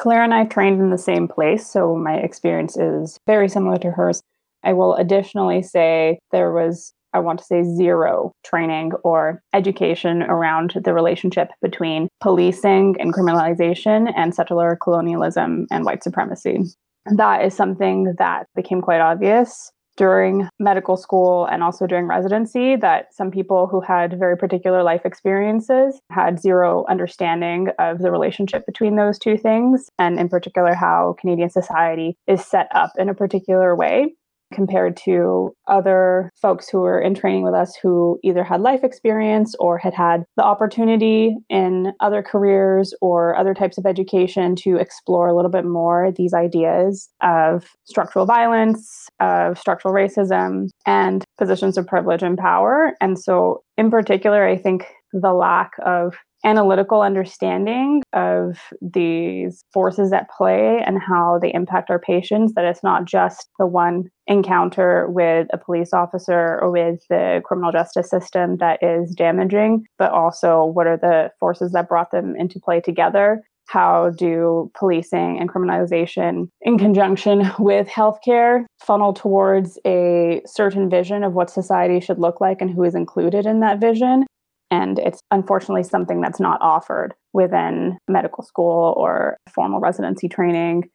Claire 0.00 0.22
and 0.22 0.32
I 0.32 0.46
trained 0.46 0.80
in 0.80 0.88
the 0.88 0.96
same 0.96 1.28
place, 1.28 1.66
so 1.66 1.94
my 1.94 2.14
experience 2.14 2.74
is 2.74 3.18
very 3.26 3.50
similar 3.50 3.76
to 3.80 3.90
hers. 3.90 4.22
I 4.64 4.72
will 4.72 4.94
additionally 4.94 5.60
say 5.62 6.20
there 6.32 6.52
was, 6.52 6.94
I 7.12 7.18
want 7.18 7.38
to 7.40 7.44
say, 7.44 7.62
zero 7.64 8.32
training 8.42 8.92
or 9.04 9.42
education 9.52 10.22
around 10.22 10.72
the 10.82 10.94
relationship 10.94 11.50
between 11.60 12.08
policing 12.22 12.96
and 12.98 13.12
criminalization 13.12 14.10
and 14.16 14.34
settler 14.34 14.78
colonialism 14.82 15.66
and 15.70 15.84
white 15.84 16.02
supremacy. 16.02 16.60
That 17.04 17.44
is 17.44 17.52
something 17.52 18.14
that 18.16 18.46
became 18.56 18.80
quite 18.80 19.02
obvious 19.02 19.70
during 20.00 20.48
medical 20.58 20.96
school 20.96 21.44
and 21.52 21.62
also 21.62 21.86
during 21.86 22.06
residency 22.06 22.74
that 22.74 23.12
some 23.12 23.30
people 23.30 23.66
who 23.66 23.82
had 23.82 24.18
very 24.18 24.34
particular 24.34 24.82
life 24.82 25.02
experiences 25.04 26.00
had 26.08 26.40
zero 26.40 26.86
understanding 26.88 27.68
of 27.78 27.98
the 27.98 28.10
relationship 28.10 28.64
between 28.64 28.96
those 28.96 29.18
two 29.18 29.36
things, 29.36 29.90
and 29.98 30.18
in 30.18 30.26
particular, 30.26 30.74
how 30.74 31.14
Canadian 31.20 31.50
society 31.50 32.16
is 32.26 32.42
set 32.42 32.66
up 32.74 32.92
in 32.96 33.10
a 33.10 33.14
particular 33.14 33.76
way 33.76 34.14
compared 34.52 34.96
to 34.96 35.54
other 35.68 36.30
folks 36.40 36.68
who 36.68 36.80
were 36.80 37.00
in 37.00 37.14
training 37.14 37.42
with 37.42 37.54
us 37.54 37.76
who 37.82 38.18
either 38.22 38.44
had 38.44 38.60
life 38.60 38.82
experience 38.82 39.54
or 39.58 39.78
had 39.78 39.94
had 39.94 40.24
the 40.36 40.42
opportunity 40.42 41.36
in 41.48 41.92
other 42.00 42.22
careers 42.22 42.94
or 43.00 43.36
other 43.36 43.54
types 43.54 43.78
of 43.78 43.86
education 43.86 44.56
to 44.56 44.76
explore 44.76 45.28
a 45.28 45.36
little 45.36 45.50
bit 45.50 45.64
more 45.64 46.12
these 46.16 46.34
ideas 46.34 47.08
of 47.22 47.64
structural 47.84 48.26
violence, 48.26 49.08
of 49.20 49.58
structural 49.58 49.94
racism, 49.94 50.68
and 50.86 51.24
positions 51.38 51.78
of 51.78 51.86
privilege 51.86 52.22
and 52.22 52.38
power. 52.38 52.94
And 53.00 53.18
so, 53.18 53.62
in 53.76 53.90
particular, 53.90 54.46
I 54.46 54.56
think 54.56 54.86
the 55.12 55.32
lack 55.32 55.72
of 55.84 56.14
analytical 56.44 57.02
understanding 57.02 58.02
of 58.12 58.58
these 58.80 59.64
forces 59.72 60.12
at 60.12 60.30
play 60.30 60.82
and 60.84 60.98
how 61.00 61.38
they 61.40 61.52
impact 61.52 61.90
our 61.90 61.98
patients, 61.98 62.54
that 62.54 62.64
it's 62.64 62.82
not 62.82 63.04
just 63.04 63.48
the 63.58 63.66
one 63.66 64.04
encounter 64.26 65.06
with 65.08 65.48
a 65.52 65.58
police 65.58 65.92
officer 65.92 66.58
or 66.60 66.70
with 66.70 67.00
the 67.10 67.42
criminal 67.44 67.72
justice 67.72 68.08
system 68.08 68.56
that 68.58 68.78
is 68.82 69.14
damaging, 69.14 69.84
but 69.98 70.12
also 70.12 70.64
what 70.64 70.86
are 70.86 70.96
the 70.96 71.30
forces 71.38 71.72
that 71.72 71.88
brought 71.88 72.10
them 72.10 72.34
into 72.36 72.60
play 72.60 72.80
together. 72.80 73.42
How 73.68 74.10
do 74.10 74.68
policing 74.76 75.38
and 75.38 75.48
criminalization, 75.48 76.48
in 76.62 76.76
conjunction 76.76 77.48
with 77.60 77.86
healthcare, 77.86 78.64
funnel 78.80 79.12
towards 79.12 79.78
a 79.86 80.42
certain 80.44 80.90
vision 80.90 81.22
of 81.22 81.34
what 81.34 81.50
society 81.50 82.00
should 82.00 82.18
look 82.18 82.40
like 82.40 82.60
and 82.60 82.70
who 82.70 82.82
is 82.82 82.96
included 82.96 83.46
in 83.46 83.60
that 83.60 83.80
vision? 83.80 84.24
And 84.70 84.98
it's 84.98 85.20
unfortunately 85.30 85.82
something 85.82 86.20
that's 86.20 86.40
not 86.40 86.60
offered 86.60 87.14
within 87.32 87.98
medical 88.08 88.44
school 88.44 88.94
or 88.96 89.38
formal 89.52 89.80
residency 89.80 90.28
training. 90.28 90.90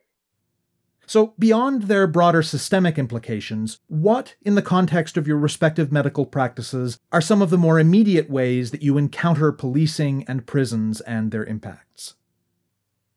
So, 1.08 1.34
beyond 1.38 1.84
their 1.84 2.08
broader 2.08 2.42
systemic 2.42 2.98
implications, 2.98 3.80
what, 3.88 4.36
in 4.42 4.56
the 4.56 4.64
context 4.64 5.18
of 5.18 5.28
your 5.28 5.38
respective 5.38 5.92
medical 5.92 6.26
practices, 6.26 6.98
are 7.12 7.22
some 7.22 7.44
of 7.44 7.52
the 7.52 7.60
more 7.60 7.80
immediate 7.80 8.30
ways 8.30 8.72
that 8.72 8.82
you 8.82 8.98
encounter 8.98 9.52
policing 9.52 10.26
and 10.28 10.48
prisons 10.48 11.02
and 11.02 11.30
their 11.30 11.46
impacts? 11.46 12.16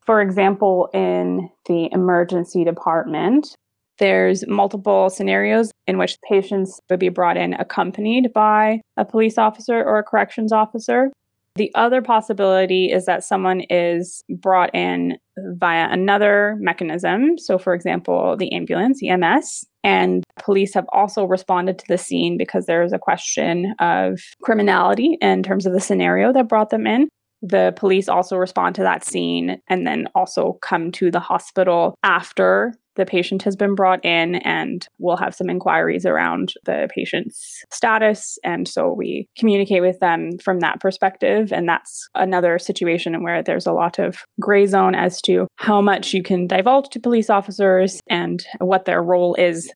For 0.04 0.20
example, 0.20 0.90
in 0.92 1.50
the 1.66 1.88
emergency 1.92 2.64
department, 2.64 3.56
there's 3.98 4.46
multiple 4.46 5.10
scenarios 5.10 5.70
in 5.86 5.98
which 5.98 6.18
patients 6.28 6.80
would 6.88 7.00
be 7.00 7.08
brought 7.08 7.36
in 7.36 7.54
accompanied 7.54 8.32
by 8.32 8.80
a 8.96 9.04
police 9.04 9.38
officer 9.38 9.82
or 9.82 9.98
a 9.98 10.04
corrections 10.04 10.52
officer. 10.52 11.10
The 11.56 11.74
other 11.74 12.02
possibility 12.02 12.92
is 12.92 13.04
that 13.06 13.24
someone 13.24 13.62
is 13.68 14.22
brought 14.28 14.72
in 14.74 15.18
via 15.36 15.88
another 15.90 16.56
mechanism. 16.60 17.36
So, 17.36 17.58
for 17.58 17.74
example, 17.74 18.36
the 18.36 18.52
ambulance, 18.52 19.00
EMS, 19.02 19.66
and 19.82 20.22
police 20.38 20.72
have 20.74 20.86
also 20.92 21.24
responded 21.24 21.78
to 21.80 21.84
the 21.88 21.98
scene 21.98 22.38
because 22.38 22.66
there 22.66 22.84
is 22.84 22.92
a 22.92 22.98
question 22.98 23.74
of 23.80 24.20
criminality 24.42 25.18
in 25.20 25.42
terms 25.42 25.66
of 25.66 25.72
the 25.72 25.80
scenario 25.80 26.32
that 26.32 26.48
brought 26.48 26.70
them 26.70 26.86
in. 26.86 27.08
The 27.42 27.72
police 27.76 28.08
also 28.08 28.36
respond 28.36 28.74
to 28.76 28.82
that 28.82 29.04
scene 29.04 29.60
and 29.68 29.86
then 29.86 30.06
also 30.14 30.58
come 30.62 30.92
to 30.92 31.10
the 31.10 31.20
hospital 31.20 31.96
after 32.02 32.74
the 32.98 33.06
patient 33.06 33.42
has 33.44 33.56
been 33.56 33.74
brought 33.74 34.04
in 34.04 34.34
and 34.36 34.86
we'll 34.98 35.16
have 35.16 35.34
some 35.34 35.48
inquiries 35.48 36.04
around 36.04 36.52
the 36.66 36.88
patient's 36.94 37.64
status. 37.70 38.38
And 38.44 38.68
so 38.68 38.92
we 38.92 39.28
communicate 39.38 39.80
with 39.80 40.00
them 40.00 40.36
from 40.38 40.60
that 40.60 40.80
perspective. 40.80 41.52
And 41.52 41.66
that's 41.66 42.08
another 42.14 42.58
situation 42.58 43.22
where 43.22 43.42
there's 43.42 43.66
a 43.66 43.72
lot 43.72 43.98
of 43.98 44.18
gray 44.40 44.66
zone 44.66 44.94
as 44.94 45.22
to 45.22 45.46
how 45.56 45.80
much 45.80 46.12
you 46.12 46.22
can 46.22 46.46
divulge 46.46 46.90
to 46.90 47.00
police 47.00 47.30
officers 47.30 48.00
and 48.10 48.44
what 48.58 48.84
their 48.84 49.02
role 49.02 49.34
is 49.36 49.72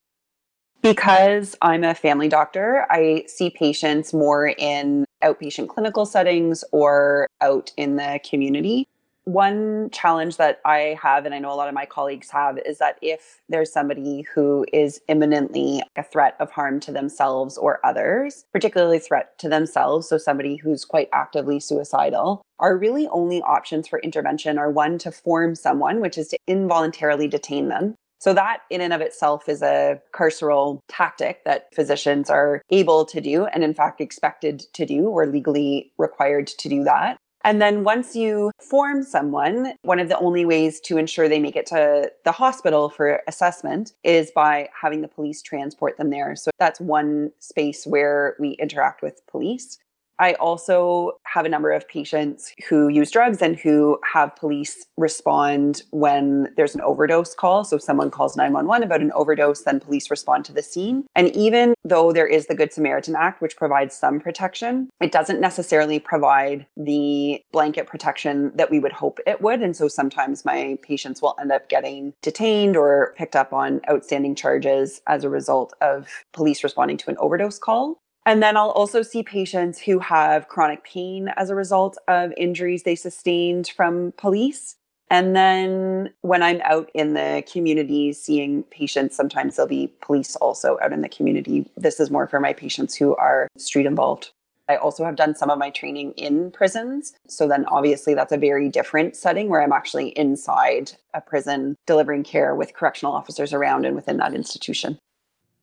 because 0.83 1.57
I'm 1.63 1.85
a 1.85 1.95
family 1.95 2.29
doctor, 2.29 2.87
I 2.91 3.25
see 3.29 3.51
patients 3.51 4.13
more 4.13 4.49
in 4.49 5.05
outpatient 5.23 5.69
clinical 5.69 6.05
settings 6.05 6.65
or 6.73 7.29
out 7.41 7.71
in 7.77 7.97
the 7.97 8.19
community. 8.29 8.89
One 9.25 9.89
challenge 9.91 10.37
that 10.39 10.61
I 10.65 10.99
have, 11.01 11.27
and 11.27 11.35
I 11.35 11.39
know 11.39 11.53
a 11.53 11.55
lot 11.55 11.69
of 11.69 11.75
my 11.75 11.87
colleagues 11.87 12.31
have, 12.31 12.59
is 12.67 12.79
that 12.79 12.99
if 13.01 13.41
there's 13.49 13.73
somebody 13.73 14.23
who 14.35 14.67
is 14.73 15.01
imminently 15.07 15.81
a 15.95 16.03
threat 16.03 16.35
of 16.41 16.51
harm 16.51 16.81
to 16.81 16.93
themselves 16.93 17.57
or 17.57 17.79
others, 17.87 18.45
particularly 18.53 18.99
threat 18.99 19.39
to 19.39 19.49
themselves, 19.49 20.09
so 20.09 20.19
somebody 20.19 20.57
who's 20.57 20.85
quite 20.85 21.09
actively 21.13 21.61
suicidal, 21.61 22.43
our 22.59 22.77
really 22.77 23.07
only 23.09 23.41
options 23.43 23.87
for 23.87 24.01
intervention 24.01 24.59
are 24.59 24.71
one 24.71 24.99
to 24.99 25.13
form 25.13 25.55
someone, 25.55 26.01
which 26.01 26.19
is 26.19 26.29
to 26.29 26.39
involuntarily 26.49 27.29
detain 27.29 27.69
them. 27.69 27.95
So, 28.19 28.35
that 28.35 28.63
in 28.71 28.81
and 28.81 28.93
of 28.93 29.01
itself 29.01 29.49
is 29.49 29.63
a 29.63 30.01
carceral 30.15 30.79
tactic 30.89 31.45
that 31.45 31.67
physicians 31.75 32.31
are 32.31 32.63
able 32.71 33.05
to 33.07 33.21
do 33.21 33.47
and, 33.47 33.65
in 33.65 33.75
fact, 33.75 34.01
expected 34.01 34.65
to 34.75 34.87
do 34.87 35.09
or 35.09 35.27
legally 35.27 35.93
required 35.99 36.47
to 36.47 36.69
do 36.69 36.85
that. 36.85 37.19
And 37.45 37.61
then 37.61 37.85
once 37.85 38.15
you 38.15 38.53
form 38.61 39.03
someone, 39.03 39.75
one 39.83 39.99
of 39.99 40.09
the 40.09 40.19
only 40.19 40.45
ways 40.45 40.81
to 40.81 40.97
ensure 40.97 41.29
they 41.29 41.41
make 41.41 41.57
it 41.57 41.67
to 41.67 42.11
the 42.25 42.33
hospital 42.33 42.89
for 42.89 43.23
assessment 43.27 43.93
is 44.05 44.31
by 44.31 44.69
having 44.81 45.03
the 45.03 45.09
police 45.09 45.43
transport 45.43 45.97
them 45.97 46.11
there. 46.11 46.37
So 46.37 46.51
that's 46.59 46.81
one 46.81 47.33
space 47.41 47.85
where 47.87 48.37
we 48.39 48.51
interact 48.53 49.03
with 49.03 49.27
police. 49.27 49.79
I 50.23 50.35
also 50.35 51.19
have 51.25 51.45
a 51.45 51.49
number 51.49 51.73
of 51.73 51.89
patients 51.89 52.55
who 52.69 52.87
use 52.87 53.11
drugs 53.11 53.43
and 53.43 53.59
who 53.59 53.99
have 54.05 54.37
police 54.37 54.87
respond 54.97 55.83
when 55.91 56.49
there's 56.57 56.77
an 56.77 56.81
overdose 56.81 57.35
call. 57.35 57.65
So, 57.65 57.75
if 57.75 57.83
someone 57.83 58.09
calls 58.09 58.37
911 58.37 58.87
about 58.87 59.01
an 59.01 59.11
overdose, 59.17 59.63
then 59.63 59.81
police 59.81 60.13
respond 60.13 60.45
to 60.45 60.53
the 60.53 60.63
scene. 60.63 61.07
And 61.17 61.35
even 61.35 61.75
though 61.85 62.13
there 62.13 62.29
is 62.29 62.47
the 62.47 62.55
Good 62.55 62.73
Samaritan 62.73 63.17
Act, 63.17 63.43
which 63.43 63.57
provides 63.57 63.97
some 63.97 64.21
protection, 64.21 64.91
it 65.01 65.11
doesn't 65.11 65.41
necessarily 65.41 65.99
provide 65.99 66.67
the 66.77 67.43
blanket 67.51 67.89
protection 67.89 68.53
that 68.55 68.71
we 68.71 68.79
would 68.79 68.93
hope 68.93 69.19
it 69.27 69.43
would. 69.43 69.61
And 69.61 69.77
so, 69.77 69.89
sometimes 69.89 70.45
my 70.45 70.79
patients 70.83 71.21
will 71.21 71.35
end 71.41 71.51
up 71.51 71.69
getting 71.69 72.15
detained 72.23 72.77
or 72.77 73.13
picked 73.19 73.35
up 73.35 73.53
on 73.53 73.81
outstanding 73.91 74.37
charges 74.37 75.01
as 75.09 75.25
a 75.25 75.29
result 75.29 75.75
of 75.81 76.07
police 76.33 76.63
responding 76.63 76.97
to 76.99 77.11
an 77.11 77.17
overdose 77.19 77.59
call. 77.59 77.99
And 78.25 78.43
then 78.43 78.57
I'll 78.57 78.71
also 78.71 79.03
see 79.03 79.23
patients 79.23 79.81
who 79.81 79.99
have 79.99 80.49
chronic 80.49 80.85
pain 80.85 81.29
as 81.37 81.51
a 81.51 81.55
result 81.55 81.99
of 82.07 82.33
injuries 82.37 82.85
they 82.85 82.95
sustained 82.95 83.69
from 83.75 84.13
police. 84.17 84.77
And 85.11 85.37
then 85.37 86.11
when 86.23 86.43
I'm 86.43 86.61
out 86.63 86.91
in 86.95 87.15
the 87.15 87.45
community 87.51 88.13
seeing 88.13 88.63
patients, 88.65 89.17
sometimes 89.17 89.57
there'll 89.57 89.69
be 89.69 89.93
police 90.01 90.37
also 90.37 90.79
out 90.83 90.93
in 90.93 91.03
the 91.03 91.09
community. 91.09 91.69
This 91.77 92.01
is 92.01 92.11
more 92.11 92.27
for 92.27 92.41
my 92.41 92.53
patients 92.53 92.95
who 92.95 93.15
are 93.17 93.49
street 93.59 93.87
involved. 93.87 94.31
I 94.69 94.77
also 94.77 95.05
have 95.05 95.17
done 95.17 95.35
some 95.35 95.51
of 95.51 95.59
my 95.59 95.71
training 95.71 96.13
in 96.13 96.51
prisons. 96.53 97.13
So 97.29 97.47
then 97.49 97.67
obviously 97.67 98.15
that's 98.15 98.33
a 98.33 98.39
very 98.39 98.69
different 98.69 99.17
setting 99.17 99.49
where 99.49 99.61
I'm 99.61 99.73
actually 99.73 100.11
inside 100.11 100.93
a 101.13 101.21
prison 101.21 101.77
delivering 101.87 102.23
care 102.23 102.55
with 102.55 102.73
correctional 102.73 103.13
officers 103.13 103.53
around 103.53 103.85
and 103.85 103.97
within 103.97 104.17
that 104.19 104.33
institution. 104.33 104.99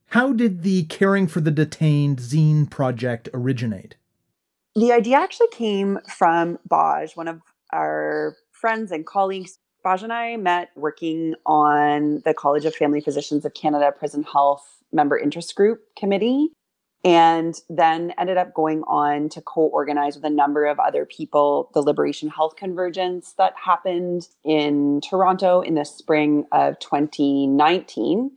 How 0.09 0.33
did 0.33 0.63
the 0.63 0.85
Caring 0.85 1.27
for 1.27 1.39
the 1.39 1.51
Detained 1.51 2.17
zine 2.17 2.67
project 2.67 3.29
originate? 3.31 3.95
The 4.73 4.91
idea 4.91 5.17
actually 5.17 5.49
came 5.49 5.99
from 6.07 6.57
Baj, 6.67 7.15
one 7.15 7.27
of 7.27 7.41
our 7.71 8.35
friends 8.51 8.91
and 8.91 9.05
colleagues. 9.05 9.59
Baj 9.85 10.01
and 10.01 10.11
I 10.11 10.35
met 10.37 10.71
working 10.75 11.35
on 11.45 12.23
the 12.25 12.33
College 12.33 12.65
of 12.65 12.73
Family 12.73 13.01
Physicians 13.01 13.45
of 13.45 13.53
Canada 13.53 13.91
Prison 13.91 14.23
Health 14.23 14.65
Member 14.91 15.15
Interest 15.15 15.53
Group 15.53 15.83
Committee, 15.95 16.49
and 17.05 17.53
then 17.69 18.11
ended 18.17 18.37
up 18.37 18.55
going 18.55 18.81
on 18.87 19.29
to 19.29 19.41
co 19.41 19.61
organize 19.61 20.15
with 20.15 20.25
a 20.25 20.29
number 20.31 20.65
of 20.65 20.79
other 20.79 21.05
people 21.05 21.69
the 21.75 21.81
Liberation 21.81 22.29
Health 22.29 22.55
Convergence 22.55 23.33
that 23.37 23.53
happened 23.63 24.27
in 24.43 25.01
Toronto 25.07 25.61
in 25.61 25.75
the 25.75 25.85
spring 25.85 26.47
of 26.51 26.79
2019. 26.79 28.31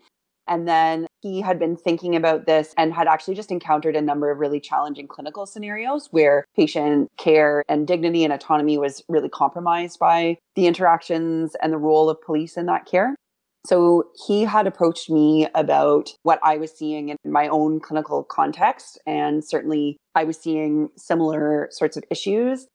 And 0.49 0.67
then 0.67 1.07
he 1.21 1.41
had 1.41 1.59
been 1.59 1.77
thinking 1.77 2.17
about 2.17 2.47
this 2.47 2.75
and 2.77 2.93
had 2.93 3.07
actually 3.07 3.35
just 3.35 3.51
encountered 3.51 3.97
a 3.97 4.03
number 4.03 4.31
of 4.31 4.39
really 4.39 4.61
challenging 4.61 5.07
clinical 5.07 5.47
scenarios 5.47 6.09
where 6.11 6.45
patient 6.57 7.11
care 7.17 7.63
and 7.69 7.87
dignity 7.87 8.25
and 8.25 8.33
autonomy 8.33 8.77
was 8.77 9.03
really 9.09 9.29
compromised 9.29 9.99
by 9.99 10.37
the 10.57 10.67
interactions 10.67 11.55
and 11.63 11.73
the 11.73 11.79
role 11.79 12.11
of 12.11 12.21
police 12.21 12.57
in 12.57 12.67
that 12.67 12.87
care. 12.87 13.15
So 13.65 14.11
he 14.27 14.43
had 14.43 14.67
approached 14.67 15.09
me 15.09 15.47
about 15.55 16.11
what 16.25 16.41
I 16.43 16.57
was 16.57 16.77
seeing 16.77 17.11
in 17.11 17.17
my 17.25 17.47
own 17.47 17.79
clinical 17.79 18.25
context. 18.25 18.99
And 19.07 19.45
certainly 19.45 19.99
I 20.17 20.25
was 20.25 20.37
seeing 20.37 20.89
similar 20.97 21.69
sorts 21.71 21.97
of 21.97 22.03
issues. 22.11 22.67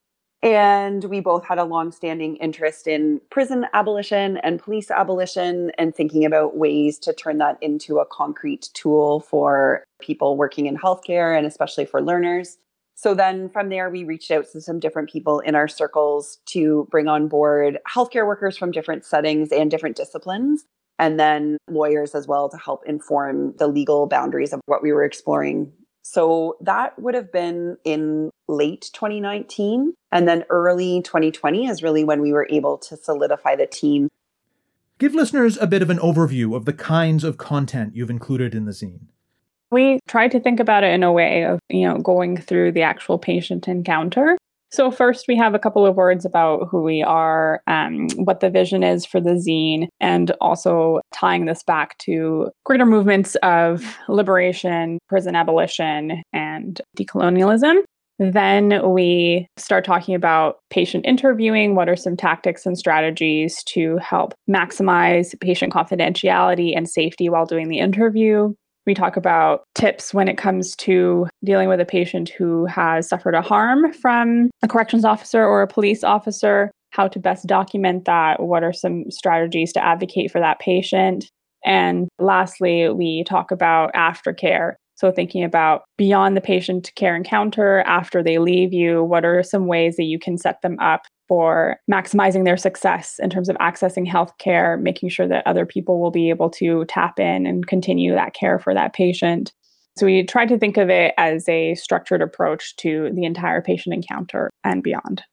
And 0.44 1.03
we 1.06 1.20
both 1.20 1.46
had 1.46 1.58
a 1.58 1.63
long-standing 1.63 2.36
interest 2.38 2.88
in 2.88 3.20
prison 3.32 3.65
abolition 3.74 4.38
and 4.38 4.62
police 4.62 4.91
abolition 4.91 5.72
and 5.79 5.96
thinking 5.96 6.25
about 6.25 6.56
ways 6.56 7.00
to 7.00 7.13
turn 7.13 7.39
that 7.39 7.58
into 7.62 7.98
a 7.98 8.06
concrete 8.06 8.70
tool 8.74 9.20
for 9.22 9.84
people 10.00 10.38
working 10.38 10.67
in 10.67 10.77
healthcare 10.77 11.36
and 11.36 11.48
especially 11.48 11.86
for 11.86 12.01
learners. 12.01 12.58
So 12.96 13.13
then 13.13 13.50
from 13.50 13.70
there, 13.70 13.89
we 13.89 14.03
reached 14.03 14.32
out 14.32 14.46
to 14.51 14.62
some 14.62 14.79
different 14.79 15.10
people 15.10 15.39
in 15.39 15.56
our 15.56 15.67
circles 15.67 16.39
to 16.48 16.88
bring 16.89 17.08
on 17.08 17.27
board 17.27 17.79
healthcare 17.88 18.25
workers 18.25 18.58
from 18.58 18.72
different 18.72 19.06
settings 19.06 19.51
and 19.51 19.70
different 19.70 19.96
disciplines, 19.96 20.65
and 20.98 21.20
then 21.20 21.58
lawyers 21.70 22.15
as 22.15 22.27
well 22.27 22.50
to 22.50 22.58
help 22.58 22.84
inform 22.88 23.56
the 23.58 23.67
legal 23.67 24.08
boundaries 24.08 24.51
of 24.51 24.62
what 24.65 24.82
we 24.82 24.91
were 24.91 25.03
exploring 25.03 25.72
so 26.10 26.56
that 26.62 26.98
would 26.98 27.16
have 27.16 27.34
been 27.34 27.76
in 27.84 28.32
late 28.48 28.92
2019. 28.94 29.94
And 30.14 30.26
then 30.26 30.46
early 30.50 31.02
2020 31.02 31.68
is 31.68 31.84
really 31.84 32.06
when 32.06 32.22
we 32.22 32.32
were 32.32 32.48
able 32.50 32.78
to 32.78 32.96
solidify 32.96 33.58
the 33.58 33.68
team. 33.68 34.08
Give 35.00 35.14
listeners 35.14 35.58
a 35.58 35.68
bit 35.68 35.82
of 35.82 35.90
an 35.90 35.98
overview 35.98 36.56
of 36.56 36.64
the 36.64 36.72
kinds 36.72 37.26
of 37.26 37.36
content 37.36 37.94
you've 37.94 38.10
included 38.10 38.56
in 38.56 38.64
the 38.64 38.72
zine. 38.72 39.08
We 39.70 40.00
tried 40.08 40.32
to 40.32 40.40
think 40.40 40.62
about 40.62 40.86
it 40.86 40.94
in 40.94 41.04
a 41.04 41.12
way 41.12 41.44
of, 41.44 41.60
you 41.68 41.86
know, 41.86 41.98
going 41.98 42.38
through 42.38 42.72
the 42.72 42.84
actual 42.84 43.20
patient 43.20 43.68
encounter 43.68 44.38
so, 44.70 44.92
first, 44.92 45.26
we 45.28 45.38
have 45.38 45.54
a 45.54 45.60
couple 45.60 45.86
of 45.86 45.96
words 45.96 46.26
about 46.26 46.68
who 46.70 46.82
we 46.82 47.02
are, 47.02 47.62
um, 47.68 48.08
what 48.16 48.42
the 48.42 48.50
vision 48.50 48.84
is 48.84 49.06
for 49.06 49.22
the 49.22 49.32
zine, 49.32 49.88
and 50.02 50.32
also 50.42 51.00
tying 51.14 51.46
this 51.46 51.64
back 51.64 51.98
to 52.00 52.50
greater 52.66 52.86
movements 52.86 53.36
of 53.44 53.98
liberation, 54.10 55.00
prison 55.08 55.36
abolition, 55.36 56.22
and 56.34 56.82
decolonialism. 56.98 57.82
Then 58.20 58.92
we 58.92 59.48
start 59.58 59.86
talking 59.86 60.16
about 60.16 60.58
patient 60.70 61.06
interviewing. 61.06 61.76
What 61.76 61.88
are 61.88 61.96
some 61.96 62.18
tactics 62.18 62.66
and 62.66 62.78
strategies 62.78 63.64
to 63.66 63.98
help 63.98 64.34
maximize 64.50 65.40
patient 65.40 65.72
confidentiality 65.72 66.76
and 66.76 66.90
safety 66.90 67.30
while 67.30 67.46
doing 67.46 67.70
the 67.70 67.80
interview? 67.80 68.54
We 68.88 68.94
talk 68.94 69.17
about 69.17 69.65
tips 69.75 70.13
when 70.13 70.29
it 70.29 70.38
comes 70.38 70.75
to 70.77 71.27
dealing 71.44 71.67
with 71.67 71.82
a 71.82 71.86
patient 71.86 72.29
who 72.29 72.65
has 72.65 73.08
suffered 73.08 73.36
a 73.36 73.41
harm 73.41 73.91
from 73.94 74.50
a 74.63 74.67
corrections 74.67 75.03
officer 75.03 75.44
or 75.44 75.62
a 75.62 75.67
police 75.67 76.06
officer, 76.06 76.72
how 76.91 77.10
to 77.10 77.20
best 77.20 77.46
document 77.46 78.06
that, 78.06 78.41
what 78.41 78.63
are 78.63 78.72
some 78.72 79.12
strategies 79.12 79.74
to 79.74 79.84
advocate 79.84 80.32
for 80.32 80.39
that 80.39 80.60
patient. 80.60 81.29
And 81.65 82.08
lastly, 82.17 82.89
we 82.89 83.25
talk 83.25 83.51
about 83.51 83.94
aftercare. 83.94 84.75
So, 84.96 85.12
thinking 85.12 85.44
about 85.44 85.84
beyond 85.98 86.38
the 86.38 86.41
patient 86.41 86.91
care 86.96 87.15
encounter, 87.15 87.82
after 87.82 88.24
they 88.24 88.39
leave 88.39 88.74
you, 88.74 89.03
what 89.03 89.25
are 89.25 89.44
some 89.44 89.67
ways 89.67 89.98
that 89.98 90.06
you 90.06 90.17
can 90.17 90.38
set 90.38 90.62
them 90.62 90.79
up 90.79 91.01
for 91.27 91.77
maximizing 91.91 92.46
their 92.46 92.57
success 92.57 93.19
in 93.19 93.29
terms 93.29 93.50
of 93.50 93.55
accessing 93.57 94.07
healthcare, 94.10 94.81
making 94.81 95.10
sure 95.10 95.27
that 95.27 95.46
other 95.46 95.65
people 95.65 96.00
will 96.00 96.12
be 96.12 96.29
able 96.29 96.50
to 96.51 96.86
tap 96.86 97.19
in 97.19 97.46
and 97.46 97.67
continue 97.67 98.13
that 98.13 98.34
care 98.34 98.60
for 98.60 98.74
that 98.74 98.93
patient. 98.93 99.51
So 99.98 100.05
we 100.05 100.24
tried 100.24 100.50
to 100.50 100.60
think 100.60 100.77
of 100.77 100.89
it 100.89 101.13
as 101.17 101.50
a 101.50 101.74
structured 101.75 102.22
approach 102.22 102.75
to 102.77 103.10
the 103.13 103.25
entire 103.25 103.62
patient 103.62 103.96
encounter 103.96 104.51
and 104.63 104.84
beyond. 104.84 105.24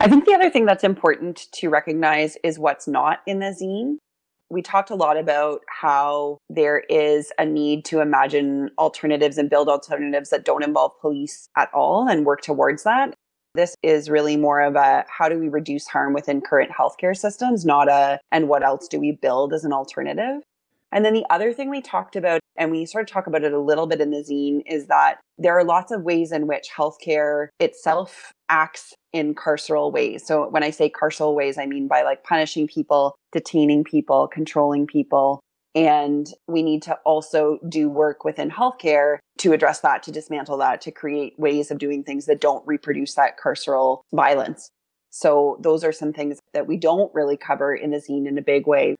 I 0.00 0.08
think 0.08 0.24
the 0.24 0.34
other 0.34 0.50
thing 0.50 0.64
that's 0.64 0.84
important 0.84 1.46
to 1.52 1.68
recognize 1.68 2.36
is 2.42 2.58
what's 2.58 2.88
not 2.88 3.20
in 3.26 3.40
the 3.40 3.54
zine. 3.60 3.98
We 4.50 4.62
talked 4.62 4.90
a 4.90 4.94
lot 4.94 5.16
about 5.16 5.60
how 5.68 6.38
there 6.48 6.80
is 6.88 7.32
a 7.38 7.44
need 7.44 7.84
to 7.86 8.00
imagine 8.00 8.70
alternatives 8.78 9.38
and 9.38 9.50
build 9.50 9.68
alternatives 9.68 10.30
that 10.30 10.44
don't 10.44 10.64
involve 10.64 10.92
police 11.00 11.48
at 11.56 11.72
all 11.72 12.08
and 12.08 12.26
work 12.26 12.40
towards 12.40 12.84
that. 12.84 13.14
This 13.54 13.76
is 13.82 14.10
really 14.10 14.36
more 14.36 14.60
of 14.60 14.74
a 14.74 15.04
how 15.08 15.28
do 15.28 15.38
we 15.38 15.48
reduce 15.48 15.86
harm 15.86 16.12
within 16.12 16.40
current 16.40 16.72
healthcare 16.72 17.16
systems, 17.16 17.64
not 17.64 17.88
a 17.88 18.18
and 18.32 18.48
what 18.48 18.64
else 18.64 18.88
do 18.88 18.98
we 18.98 19.12
build 19.12 19.52
as 19.52 19.64
an 19.64 19.72
alternative. 19.72 20.42
And 20.90 21.04
then 21.04 21.14
the 21.14 21.26
other 21.28 21.52
thing 21.52 21.70
we 21.70 21.80
talked 21.80 22.14
about, 22.14 22.40
and 22.56 22.70
we 22.70 22.86
sort 22.86 23.02
of 23.02 23.12
talk 23.12 23.26
about 23.26 23.42
it 23.42 23.52
a 23.52 23.58
little 23.58 23.86
bit 23.86 24.00
in 24.00 24.10
the 24.10 24.18
zine, 24.18 24.62
is 24.66 24.86
that 24.86 25.16
there 25.38 25.58
are 25.58 25.64
lots 25.64 25.90
of 25.90 26.02
ways 26.02 26.30
in 26.30 26.46
which 26.46 26.68
healthcare 26.74 27.48
itself 27.58 28.32
acts 28.48 28.94
in 29.12 29.34
carceral 29.34 29.92
ways. 29.92 30.24
So 30.24 30.48
when 30.48 30.62
I 30.62 30.70
say 30.70 30.88
carceral 30.88 31.34
ways, 31.34 31.58
I 31.58 31.66
mean 31.66 31.88
by 31.88 32.02
like 32.02 32.22
punishing 32.22 32.68
people, 32.68 33.16
detaining 33.32 33.82
people, 33.82 34.28
controlling 34.28 34.86
people, 34.86 35.40
and 35.74 36.28
we 36.46 36.62
need 36.62 36.82
to 36.82 36.94
also 37.04 37.58
do 37.68 37.88
work 37.88 38.24
within 38.24 38.50
healthcare 38.50 39.18
to 39.38 39.52
address 39.52 39.80
that, 39.80 40.02
to 40.04 40.12
dismantle 40.12 40.58
that, 40.58 40.80
to 40.82 40.92
create 40.92 41.38
ways 41.38 41.70
of 41.70 41.78
doing 41.78 42.04
things 42.04 42.26
that 42.26 42.40
don't 42.40 42.66
reproduce 42.66 43.14
that 43.14 43.38
carceral 43.38 44.02
violence. 44.12 44.70
So, 45.10 45.58
those 45.60 45.84
are 45.84 45.92
some 45.92 46.12
things 46.12 46.40
that 46.54 46.66
we 46.66 46.76
don't 46.76 47.12
really 47.14 47.36
cover 47.36 47.74
in 47.74 47.90
the 47.90 47.98
zine 47.98 48.26
in 48.26 48.36
a 48.38 48.42
big 48.42 48.66
way. 48.66 48.96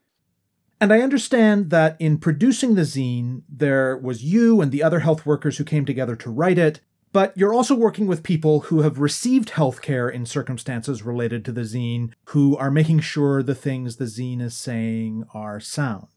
And 0.81 0.93
I 0.93 1.01
understand 1.01 1.71
that 1.71 1.97
in 1.99 2.19
producing 2.19 2.75
the 2.75 2.83
zine, 2.83 3.43
there 3.49 3.97
was 3.97 4.25
you 4.25 4.61
and 4.61 4.71
the 4.71 4.83
other 4.83 5.01
health 5.01 5.25
workers 5.25 5.59
who 5.59 5.65
came 5.65 5.85
together 5.85 6.17
to 6.17 6.31
write 6.31 6.59
it, 6.59 6.81
but 7.13 7.33
you're 7.37 7.55
also 7.55 7.77
working 7.77 8.07
with 8.07 8.25
people 8.25 8.61
who 8.61 8.83
have 8.83 8.99
received 8.99 9.51
healthcare 9.51 10.13
in 10.13 10.27
circumstances 10.27 11.05
related 11.05 11.45
to 11.45 11.53
the 11.53 11.63
zine, 11.63 12.13
who 12.27 12.57
are 12.57 12.73
making 12.73 13.01
sure 13.01 13.43
the 13.43 13.55
things 13.55 13.97
the 13.97 14.05
zine 14.05 14.43
is 14.43 14.57
saying 14.57 15.25
are 15.33 15.61
sound. 15.61 16.14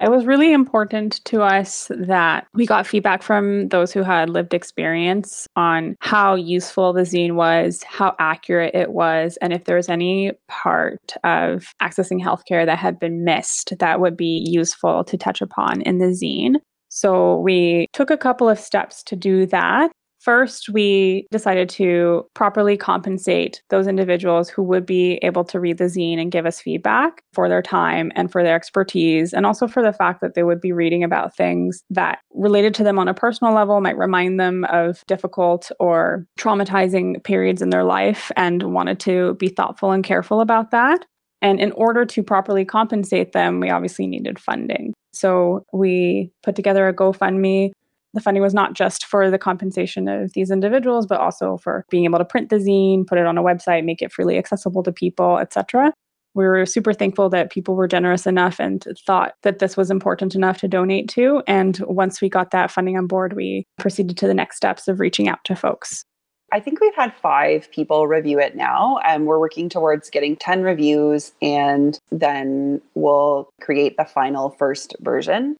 It 0.00 0.10
was 0.10 0.26
really 0.26 0.52
important 0.52 1.24
to 1.26 1.42
us 1.42 1.90
that 1.90 2.46
we 2.52 2.66
got 2.66 2.86
feedback 2.86 3.22
from 3.22 3.68
those 3.68 3.92
who 3.92 4.02
had 4.02 4.28
lived 4.28 4.52
experience 4.52 5.46
on 5.56 5.96
how 6.00 6.34
useful 6.34 6.92
the 6.92 7.02
zine 7.02 7.34
was, 7.34 7.82
how 7.84 8.14
accurate 8.18 8.74
it 8.74 8.90
was, 8.92 9.38
and 9.40 9.52
if 9.52 9.64
there 9.64 9.76
was 9.76 9.88
any 9.88 10.32
part 10.48 11.14
of 11.22 11.72
accessing 11.80 12.20
healthcare 12.20 12.66
that 12.66 12.78
had 12.78 12.98
been 12.98 13.24
missed 13.24 13.72
that 13.78 14.00
would 14.00 14.16
be 14.16 14.44
useful 14.46 15.04
to 15.04 15.16
touch 15.16 15.40
upon 15.40 15.80
in 15.82 15.98
the 15.98 16.06
zine. 16.06 16.56
So 16.88 17.38
we 17.38 17.86
took 17.92 18.10
a 18.10 18.16
couple 18.16 18.48
of 18.48 18.58
steps 18.58 19.02
to 19.04 19.16
do 19.16 19.46
that. 19.46 19.90
First, 20.24 20.70
we 20.70 21.26
decided 21.30 21.68
to 21.70 22.24
properly 22.32 22.78
compensate 22.78 23.62
those 23.68 23.86
individuals 23.86 24.48
who 24.48 24.62
would 24.62 24.86
be 24.86 25.16
able 25.16 25.44
to 25.44 25.60
read 25.60 25.76
the 25.76 25.84
zine 25.84 26.18
and 26.18 26.32
give 26.32 26.46
us 26.46 26.62
feedback 26.62 27.22
for 27.34 27.46
their 27.46 27.60
time 27.60 28.10
and 28.14 28.32
for 28.32 28.42
their 28.42 28.56
expertise, 28.56 29.34
and 29.34 29.44
also 29.44 29.68
for 29.68 29.82
the 29.82 29.92
fact 29.92 30.22
that 30.22 30.32
they 30.32 30.42
would 30.42 30.62
be 30.62 30.72
reading 30.72 31.04
about 31.04 31.36
things 31.36 31.82
that 31.90 32.20
related 32.32 32.72
to 32.76 32.82
them 32.82 32.98
on 32.98 33.06
a 33.06 33.12
personal 33.12 33.52
level, 33.52 33.82
might 33.82 33.98
remind 33.98 34.40
them 34.40 34.64
of 34.70 35.02
difficult 35.06 35.70
or 35.78 36.26
traumatizing 36.38 37.22
periods 37.22 37.60
in 37.60 37.68
their 37.68 37.84
life, 37.84 38.32
and 38.34 38.62
wanted 38.62 38.98
to 39.00 39.34
be 39.34 39.48
thoughtful 39.48 39.90
and 39.90 40.04
careful 40.04 40.40
about 40.40 40.70
that. 40.70 41.04
And 41.42 41.60
in 41.60 41.72
order 41.72 42.06
to 42.06 42.22
properly 42.22 42.64
compensate 42.64 43.32
them, 43.32 43.60
we 43.60 43.68
obviously 43.68 44.06
needed 44.06 44.38
funding. 44.38 44.94
So 45.12 45.66
we 45.74 46.30
put 46.42 46.56
together 46.56 46.88
a 46.88 46.94
GoFundMe 46.94 47.72
the 48.14 48.20
funding 48.20 48.42
was 48.42 48.54
not 48.54 48.72
just 48.72 49.04
for 49.04 49.30
the 49.30 49.38
compensation 49.38 50.08
of 50.08 50.32
these 50.32 50.50
individuals, 50.50 51.06
but 51.06 51.20
also 51.20 51.58
for 51.58 51.84
being 51.90 52.04
able 52.04 52.18
to 52.18 52.24
print 52.24 52.48
the 52.48 52.56
zine, 52.56 53.06
put 53.06 53.18
it 53.18 53.26
on 53.26 53.36
a 53.36 53.42
website, 53.42 53.84
make 53.84 54.00
it 54.00 54.12
freely 54.12 54.38
accessible 54.38 54.82
to 54.84 54.92
people, 54.92 55.38
etc. 55.38 55.92
We 56.34 56.44
were 56.44 56.64
super 56.66 56.92
thankful 56.92 57.28
that 57.30 57.50
people 57.50 57.76
were 57.76 57.86
generous 57.86 58.26
enough 58.26 58.58
and 58.58 58.84
thought 59.06 59.34
that 59.42 59.58
this 59.58 59.76
was 59.76 59.90
important 59.90 60.34
enough 60.34 60.58
to 60.58 60.68
donate 60.68 61.08
to. 61.10 61.42
And 61.46 61.78
once 61.86 62.20
we 62.20 62.28
got 62.28 62.50
that 62.52 62.70
funding 62.70 62.96
on 62.96 63.06
board, 63.06 63.34
we 63.34 63.66
proceeded 63.78 64.16
to 64.18 64.26
the 64.26 64.34
next 64.34 64.56
steps 64.56 64.88
of 64.88 65.00
reaching 65.00 65.28
out 65.28 65.44
to 65.44 65.54
folks. 65.54 66.04
I 66.52 66.60
think 66.60 66.80
we've 66.80 66.94
had 66.94 67.12
five 67.16 67.68
people 67.72 68.06
review 68.06 68.38
it 68.38 68.54
now, 68.54 68.98
and 69.04 69.26
we're 69.26 69.40
working 69.40 69.68
towards 69.68 70.08
getting 70.08 70.36
10 70.36 70.62
reviews, 70.62 71.32
and 71.42 71.98
then 72.12 72.80
we'll 72.94 73.48
create 73.60 73.96
the 73.96 74.04
final 74.04 74.50
first 74.50 74.94
version 75.00 75.56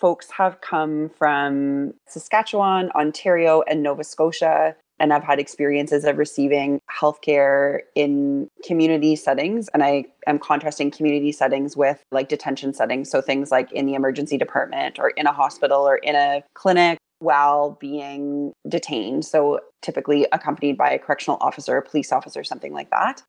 folks 0.00 0.30
have 0.30 0.60
come 0.60 1.08
from 1.16 1.94
Saskatchewan, 2.08 2.90
Ontario, 2.90 3.62
and 3.68 3.82
Nova 3.82 4.04
Scotia. 4.04 4.74
And 5.00 5.12
I've 5.12 5.24
had 5.24 5.40
experiences 5.40 6.04
of 6.04 6.18
receiving 6.18 6.80
healthcare 6.90 7.80
in 7.94 8.48
community 8.64 9.16
settings. 9.16 9.68
And 9.74 9.82
I 9.82 10.04
am 10.26 10.38
contrasting 10.38 10.90
community 10.90 11.32
settings 11.32 11.76
with 11.76 12.02
like 12.12 12.28
detention 12.28 12.72
settings. 12.74 13.10
So 13.10 13.20
things 13.20 13.50
like 13.50 13.72
in 13.72 13.86
the 13.86 13.94
emergency 13.94 14.38
department 14.38 14.98
or 14.98 15.10
in 15.10 15.26
a 15.26 15.32
hospital 15.32 15.80
or 15.80 15.96
in 15.96 16.14
a 16.14 16.42
clinic 16.54 16.98
while 17.18 17.76
being 17.80 18.52
detained. 18.68 19.24
So 19.24 19.60
typically 19.82 20.26
accompanied 20.32 20.76
by 20.76 20.90
a 20.90 20.98
correctional 20.98 21.38
officer, 21.40 21.76
a 21.76 21.82
police 21.82 22.12
officer, 22.12 22.44
something 22.44 22.72
like 22.72 22.90
that 22.90 23.22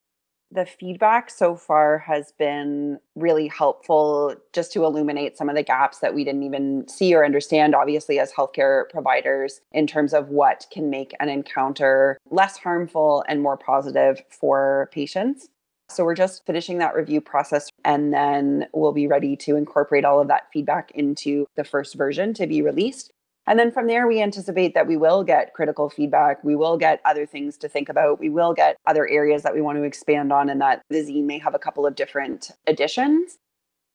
the 0.55 0.65
feedback 0.65 1.29
so 1.29 1.55
far 1.55 1.99
has 1.99 2.31
been 2.39 2.99
really 3.15 3.47
helpful 3.47 4.35
just 4.53 4.71
to 4.73 4.85
illuminate 4.85 5.37
some 5.37 5.49
of 5.49 5.55
the 5.55 5.63
gaps 5.63 5.99
that 5.99 6.15
we 6.15 6.23
didn't 6.23 6.43
even 6.43 6.87
see 6.87 7.13
or 7.13 7.25
understand, 7.25 7.75
obviously, 7.75 8.19
as 8.19 8.31
healthcare 8.31 8.89
providers, 8.89 9.61
in 9.73 9.85
terms 9.85 10.13
of 10.13 10.29
what 10.29 10.65
can 10.71 10.89
make 10.89 11.13
an 11.19 11.29
encounter 11.29 12.17
less 12.31 12.57
harmful 12.57 13.23
and 13.27 13.41
more 13.41 13.57
positive 13.57 14.21
for 14.29 14.89
patients. 14.91 15.49
So 15.89 16.03
we're 16.03 16.15
just 16.15 16.45
finishing 16.45 16.79
that 16.79 16.95
review 16.95 17.21
process 17.21 17.69
and 17.83 18.11
then 18.11 18.65
we'll 18.73 18.91
be 18.91 19.07
ready 19.07 19.35
to 19.37 19.55
incorporate 19.55 20.03
all 20.03 20.19
of 20.19 20.27
that 20.29 20.47
feedback 20.51 20.91
into 20.95 21.45
the 21.55 21.63
first 21.63 21.93
version 21.93 22.33
to 22.35 22.47
be 22.47 22.63
released. 22.63 23.11
And 23.47 23.59
then 23.59 23.71
from 23.71 23.87
there, 23.87 24.07
we 24.07 24.21
anticipate 24.21 24.73
that 24.73 24.87
we 24.87 24.97
will 24.97 25.23
get 25.23 25.53
critical 25.53 25.89
feedback. 25.89 26.43
We 26.43 26.55
will 26.55 26.77
get 26.77 26.99
other 27.05 27.25
things 27.25 27.57
to 27.57 27.69
think 27.69 27.89
about. 27.89 28.19
We 28.19 28.29
will 28.29 28.53
get 28.53 28.77
other 28.87 29.07
areas 29.07 29.43
that 29.43 29.53
we 29.53 29.61
want 29.61 29.77
to 29.77 29.83
expand 29.83 30.33
on, 30.33 30.49
and 30.49 30.59
that 30.61 30.81
the 30.89 30.97
zine 30.97 31.25
may 31.25 31.37
have 31.37 31.53
a 31.53 31.59
couple 31.59 31.85
of 31.85 31.95
different 31.95 32.51
additions. 32.65 33.37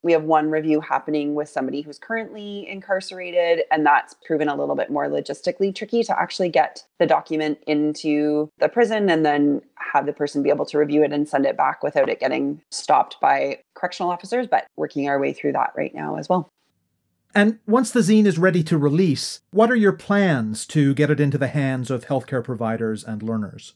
We 0.03 0.13
have 0.13 0.23
one 0.23 0.51
review 0.51 0.81
happening 0.81 1.35
with 1.35 1.51
somebody 1.51 1.83
who's 1.83 1.99
currently 1.99 2.67
incarcerated, 2.67 3.65
and 3.71 3.85
that's 3.85 4.15
proven 4.25 4.49
a 4.49 4.57
little 4.57 4.75
bit 4.75 4.89
more 4.89 5.09
logistically 5.09 5.75
tricky 5.75 6.03
to 6.05 6.19
actually 6.19 6.49
get 6.49 6.87
the 6.99 7.07
document 7.07 7.59
into 7.67 8.49
the 8.59 8.69
prison 8.69 9.11
and 9.11 9.27
then 9.27 9.61
have 9.75 10.07
the 10.07 10.13
person 10.13 10.43
be 10.43 10.49
able 10.49 10.65
to 10.67 10.79
review 10.79 11.03
it 11.03 11.13
and 11.13 11.29
send 11.29 11.45
it 11.45 11.57
back 11.57 11.83
without 11.83 12.09
it 12.09 12.19
getting 12.21 12.63
stopped 12.71 13.21
by 13.21 13.59
correctional 13.75 14.11
officers. 14.11 14.47
But 14.47 14.67
working 14.77 15.09
our 15.09 15.19
way 15.19 15.35
through 15.35 15.53
that 15.53 15.73
right 15.77 15.95
now 15.95 16.17
as 16.17 16.29
well. 16.29 16.49
And 17.35 17.59
once 17.67 17.91
the 17.91 18.01
zine 18.01 18.27
is 18.27 18.39
ready 18.39 18.63
to 18.65 18.77
release, 18.77 19.41
what 19.53 19.71
are 19.71 19.77
your 19.77 19.93
plans 19.93 20.67
to 20.67 20.95
get 20.95 21.11
it 21.11 21.21
into 21.21 21.39
the 21.39 21.49
hands 21.49 21.91
of 21.91 22.07
healthcare 22.07 22.43
providers 22.43 23.05
and 23.05 23.23
learners? 23.23 23.75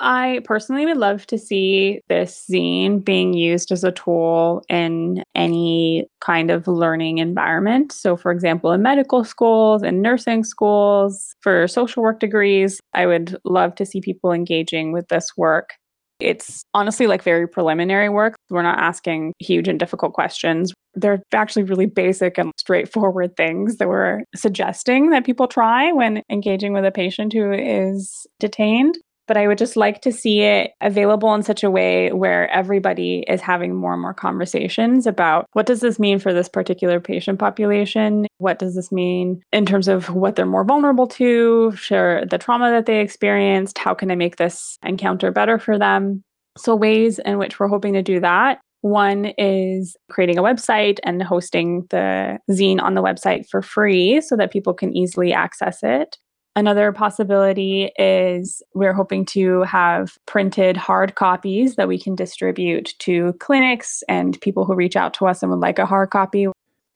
I 0.00 0.40
personally 0.44 0.84
would 0.84 0.96
love 0.96 1.26
to 1.28 1.38
see 1.38 2.00
this 2.08 2.44
zine 2.50 3.04
being 3.04 3.34
used 3.34 3.70
as 3.70 3.84
a 3.84 3.92
tool 3.92 4.64
in 4.68 5.22
any 5.36 6.06
kind 6.20 6.50
of 6.50 6.66
learning 6.66 7.18
environment. 7.18 7.92
So, 7.92 8.16
for 8.16 8.32
example, 8.32 8.72
in 8.72 8.82
medical 8.82 9.22
schools 9.22 9.84
and 9.84 10.02
nursing 10.02 10.42
schools, 10.42 11.36
for 11.40 11.68
social 11.68 12.02
work 12.02 12.18
degrees, 12.18 12.80
I 12.94 13.06
would 13.06 13.36
love 13.44 13.76
to 13.76 13.86
see 13.86 14.00
people 14.00 14.32
engaging 14.32 14.90
with 14.90 15.06
this 15.06 15.36
work 15.36 15.74
it's 16.22 16.64
honestly 16.74 17.06
like 17.06 17.22
very 17.22 17.48
preliminary 17.48 18.08
work. 18.08 18.36
We're 18.50 18.62
not 18.62 18.78
asking 18.78 19.32
huge 19.38 19.68
and 19.68 19.78
difficult 19.78 20.12
questions. 20.12 20.72
They're 20.94 21.22
actually 21.32 21.64
really 21.64 21.86
basic 21.86 22.38
and 22.38 22.52
straightforward 22.58 23.36
things 23.36 23.76
that 23.76 23.88
we're 23.88 24.20
suggesting 24.34 25.10
that 25.10 25.24
people 25.24 25.48
try 25.48 25.92
when 25.92 26.22
engaging 26.30 26.72
with 26.72 26.84
a 26.84 26.90
patient 26.90 27.32
who 27.32 27.52
is 27.52 28.26
detained 28.38 28.96
but 29.32 29.40
I 29.40 29.48
would 29.48 29.56
just 29.56 29.78
like 29.78 30.02
to 30.02 30.12
see 30.12 30.42
it 30.42 30.72
available 30.82 31.32
in 31.32 31.42
such 31.42 31.64
a 31.64 31.70
way 31.70 32.12
where 32.12 32.50
everybody 32.50 33.24
is 33.26 33.40
having 33.40 33.74
more 33.74 33.94
and 33.94 34.02
more 34.02 34.12
conversations 34.12 35.06
about 35.06 35.46
what 35.54 35.64
does 35.64 35.80
this 35.80 35.98
mean 35.98 36.18
for 36.18 36.34
this 36.34 36.50
particular 36.50 37.00
patient 37.00 37.38
population? 37.38 38.26
What 38.36 38.58
does 38.58 38.74
this 38.74 38.92
mean 38.92 39.40
in 39.50 39.64
terms 39.64 39.88
of 39.88 40.10
what 40.10 40.36
they're 40.36 40.44
more 40.44 40.66
vulnerable 40.66 41.06
to, 41.06 41.72
share 41.76 42.26
the 42.26 42.36
trauma 42.36 42.70
that 42.72 42.84
they 42.84 43.00
experienced? 43.00 43.78
How 43.78 43.94
can 43.94 44.10
I 44.10 44.16
make 44.16 44.36
this 44.36 44.76
encounter 44.84 45.30
better 45.30 45.58
for 45.58 45.78
them? 45.78 46.22
So, 46.58 46.76
ways 46.76 47.18
in 47.18 47.38
which 47.38 47.58
we're 47.58 47.68
hoping 47.68 47.94
to 47.94 48.02
do 48.02 48.20
that 48.20 48.60
one 48.82 49.32
is 49.38 49.96
creating 50.10 50.38
a 50.38 50.42
website 50.42 50.98
and 51.04 51.22
hosting 51.22 51.86
the 51.88 52.38
zine 52.50 52.82
on 52.82 52.94
the 52.94 53.02
website 53.02 53.48
for 53.48 53.62
free 53.62 54.20
so 54.20 54.36
that 54.36 54.52
people 54.52 54.74
can 54.74 54.94
easily 54.94 55.32
access 55.32 55.78
it. 55.82 56.18
Another 56.54 56.92
possibility 56.92 57.90
is 57.98 58.62
we're 58.74 58.92
hoping 58.92 59.24
to 59.26 59.62
have 59.62 60.18
printed 60.26 60.76
hard 60.76 61.14
copies 61.14 61.76
that 61.76 61.88
we 61.88 61.98
can 61.98 62.14
distribute 62.14 62.92
to 62.98 63.32
clinics 63.40 64.02
and 64.06 64.38
people 64.42 64.66
who 64.66 64.74
reach 64.74 64.94
out 64.94 65.14
to 65.14 65.26
us 65.26 65.42
and 65.42 65.50
would 65.50 65.60
like 65.60 65.78
a 65.78 65.86
hard 65.86 66.10
copy. 66.10 66.46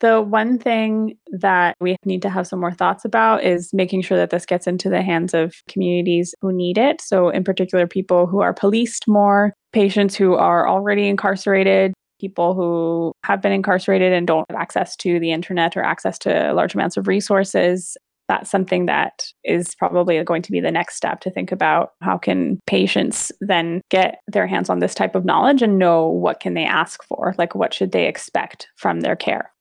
The 0.01 0.21
one 0.21 0.59
thing 0.59 1.17
that 1.29 1.75
we 1.81 1.97
need 2.05 2.21
to 2.21 2.29
have 2.29 2.47
some 2.47 2.61
more 2.61 2.75
thoughts 2.75 3.07
about 3.07 3.45
is 3.45 3.73
making 3.73 4.03
sure 4.03 4.19
that 4.19 4.29
this 4.29 4.45
gets 4.45 4.67
into 4.67 4.91
the 4.91 5.01
hands 5.01 5.33
of 5.33 5.55
communities 5.69 6.35
who 6.43 6.53
need 6.53 6.77
it. 6.77 7.01
So, 7.01 7.31
in 7.31 7.43
particular, 7.43 7.87
people 7.87 8.27
who 8.27 8.41
are 8.41 8.53
policed 8.53 9.09
more, 9.09 9.55
patients 9.73 10.15
who 10.15 10.35
are 10.35 10.69
already 10.69 11.09
incarcerated, 11.09 11.95
people 12.21 12.53
who 12.53 13.13
have 13.25 13.41
been 13.41 13.53
incarcerated 13.53 14.13
and 14.13 14.27
don't 14.27 14.45
have 14.51 14.61
access 14.61 14.97
to 14.97 15.19
the 15.19 15.33
internet 15.33 15.79
or 15.79 15.83
access 15.83 16.19
to 16.21 16.53
large 16.53 16.75
amounts 16.75 16.99
of 16.99 17.09
resources 17.09 17.97
that's 18.29 18.51
something 18.51 18.87
that 18.87 19.25
is 19.45 19.75
probably 19.75 20.23
going 20.25 20.43
to 20.43 20.53
be 20.53 20.61
the 20.61 20.71
next 20.71 20.97
step 20.97 21.21
to 21.21 21.31
think 21.31 21.53
about 21.53 21.93
how 22.01 22.19
can 22.19 22.61
patients 22.67 23.33
then 23.41 23.81
get 23.91 24.21
their 24.27 24.47
hands 24.47 24.71
on 24.71 24.79
this 24.79 24.95
type 24.95 25.15
of 25.15 25.25
knowledge 25.25 25.63
and 25.63 25.79
know 25.79 26.09
what 26.09 26.41
can 26.41 26.55
they 26.55 26.65
ask 26.65 27.03
for 27.05 27.35
like 27.39 27.55
what 27.55 27.75
should 27.75 27.93
they 27.93 28.07
expect 28.07 28.69
from 28.77 29.01
their 29.01 29.17
care 29.17 29.53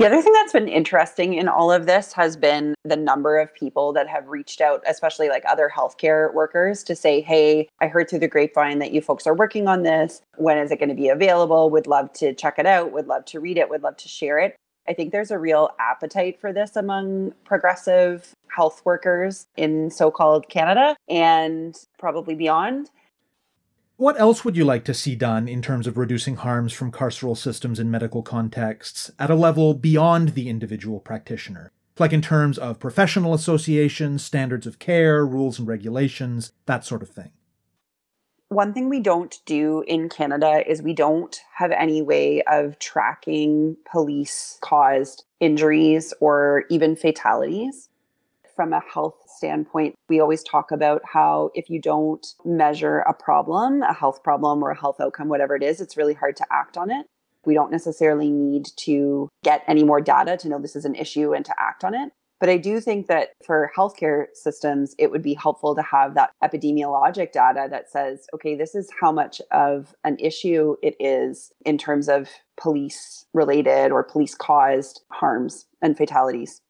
the 0.00 0.06
other 0.06 0.22
thing 0.22 0.32
that's 0.32 0.54
been 0.54 0.66
interesting 0.66 1.34
in 1.34 1.46
all 1.46 1.70
of 1.70 1.84
this 1.84 2.14
has 2.14 2.34
been 2.34 2.74
the 2.84 2.96
number 2.96 3.38
of 3.38 3.54
people 3.54 3.92
that 3.92 4.08
have 4.08 4.28
reached 4.28 4.62
out, 4.62 4.82
especially 4.86 5.28
like 5.28 5.44
other 5.46 5.70
healthcare 5.76 6.32
workers, 6.32 6.82
to 6.84 6.96
say, 6.96 7.20
Hey, 7.20 7.68
I 7.82 7.88
heard 7.88 8.08
through 8.08 8.20
the 8.20 8.26
grapevine 8.26 8.78
that 8.78 8.92
you 8.92 9.02
folks 9.02 9.26
are 9.26 9.34
working 9.34 9.68
on 9.68 9.82
this. 9.82 10.22
When 10.38 10.56
is 10.56 10.70
it 10.70 10.78
going 10.78 10.88
to 10.88 10.94
be 10.94 11.10
available? 11.10 11.68
Would 11.68 11.86
love 11.86 12.10
to 12.14 12.32
check 12.32 12.58
it 12.58 12.64
out, 12.64 12.92
would 12.92 13.08
love 13.08 13.26
to 13.26 13.40
read 13.40 13.58
it, 13.58 13.68
would 13.68 13.82
love 13.82 13.98
to 13.98 14.08
share 14.08 14.38
it. 14.38 14.56
I 14.88 14.92
think 14.92 15.12
there's 15.12 15.30
a 15.30 15.38
real 15.38 15.70
appetite 15.78 16.40
for 16.40 16.52
this 16.52 16.76
among 16.76 17.32
progressive 17.44 18.34
health 18.48 18.82
workers 18.84 19.46
in 19.56 19.90
so 19.90 20.10
called 20.10 20.48
Canada 20.48 20.96
and 21.08 21.76
probably 21.98 22.34
beyond. 22.34 22.90
What 23.96 24.18
else 24.18 24.44
would 24.44 24.56
you 24.56 24.64
like 24.64 24.84
to 24.86 24.94
see 24.94 25.14
done 25.14 25.46
in 25.46 25.60
terms 25.60 25.86
of 25.86 25.98
reducing 25.98 26.36
harms 26.36 26.72
from 26.72 26.90
carceral 26.90 27.36
systems 27.36 27.78
in 27.78 27.90
medical 27.90 28.22
contexts 28.22 29.10
at 29.18 29.30
a 29.30 29.34
level 29.34 29.74
beyond 29.74 30.30
the 30.30 30.48
individual 30.48 31.00
practitioner? 31.00 31.70
Like 31.98 32.14
in 32.14 32.22
terms 32.22 32.56
of 32.56 32.80
professional 32.80 33.34
associations, 33.34 34.24
standards 34.24 34.66
of 34.66 34.78
care, 34.78 35.26
rules 35.26 35.58
and 35.58 35.68
regulations, 35.68 36.52
that 36.64 36.84
sort 36.84 37.02
of 37.02 37.10
thing 37.10 37.32
one 38.50 38.72
thing 38.72 38.88
we 38.88 38.98
don't 38.98 39.38
do 39.46 39.84
in 39.86 40.08
Canada 40.08 40.68
is 40.68 40.82
we 40.82 40.92
don't 40.92 41.40
have 41.54 41.70
any 41.70 42.02
way 42.02 42.42
of 42.42 42.78
tracking 42.80 43.76
police 43.90 44.58
caused 44.60 45.24
injuries 45.38 46.12
or 46.20 46.64
even 46.68 46.96
fatalities. 46.96 47.88
From 48.56 48.72
a 48.72 48.82
health 48.92 49.14
standpoint, 49.26 49.94
we 50.08 50.20
always 50.20 50.42
talk 50.42 50.72
about 50.72 51.00
how 51.04 51.52
if 51.54 51.70
you 51.70 51.80
don't 51.80 52.26
measure 52.44 52.98
a 53.00 53.14
problem, 53.14 53.82
a 53.82 53.94
health 53.94 54.22
problem 54.24 54.62
or 54.64 54.72
a 54.72 54.78
health 54.78 55.00
outcome, 55.00 55.28
whatever 55.28 55.54
it 55.54 55.62
is, 55.62 55.80
it's 55.80 55.96
really 55.96 56.14
hard 56.14 56.36
to 56.36 56.46
act 56.50 56.76
on 56.76 56.90
it. 56.90 57.06
We 57.46 57.54
don't 57.54 57.70
necessarily 57.70 58.30
need 58.30 58.66
to 58.78 59.28
get 59.44 59.62
any 59.68 59.84
more 59.84 60.00
data 60.00 60.36
to 60.38 60.48
know 60.48 60.58
this 60.58 60.76
is 60.76 60.84
an 60.84 60.96
issue 60.96 61.32
and 61.32 61.44
to 61.46 61.54
act 61.56 61.84
on 61.84 61.94
it. 61.94 62.12
But 62.40 62.48
I 62.48 62.56
do 62.56 62.80
think 62.80 63.06
that 63.08 63.32
for 63.44 63.70
healthcare 63.76 64.26
systems, 64.32 64.94
it 64.98 65.10
would 65.10 65.22
be 65.22 65.34
helpful 65.34 65.74
to 65.74 65.82
have 65.82 66.14
that 66.14 66.30
epidemiologic 66.42 67.32
data 67.32 67.68
that 67.70 67.90
says, 67.90 68.26
okay, 68.34 68.56
this 68.56 68.74
is 68.74 68.88
how 68.98 69.12
much 69.12 69.42
of 69.50 69.94
an 70.04 70.16
issue 70.18 70.76
it 70.82 70.96
is 70.98 71.52
in 71.66 71.76
terms 71.76 72.08
of 72.08 72.30
police 72.58 73.26
related 73.34 73.92
or 73.92 74.02
police 74.02 74.34
caused 74.34 75.02
harms 75.12 75.66
and 75.82 75.98
fatalities. 75.98 76.62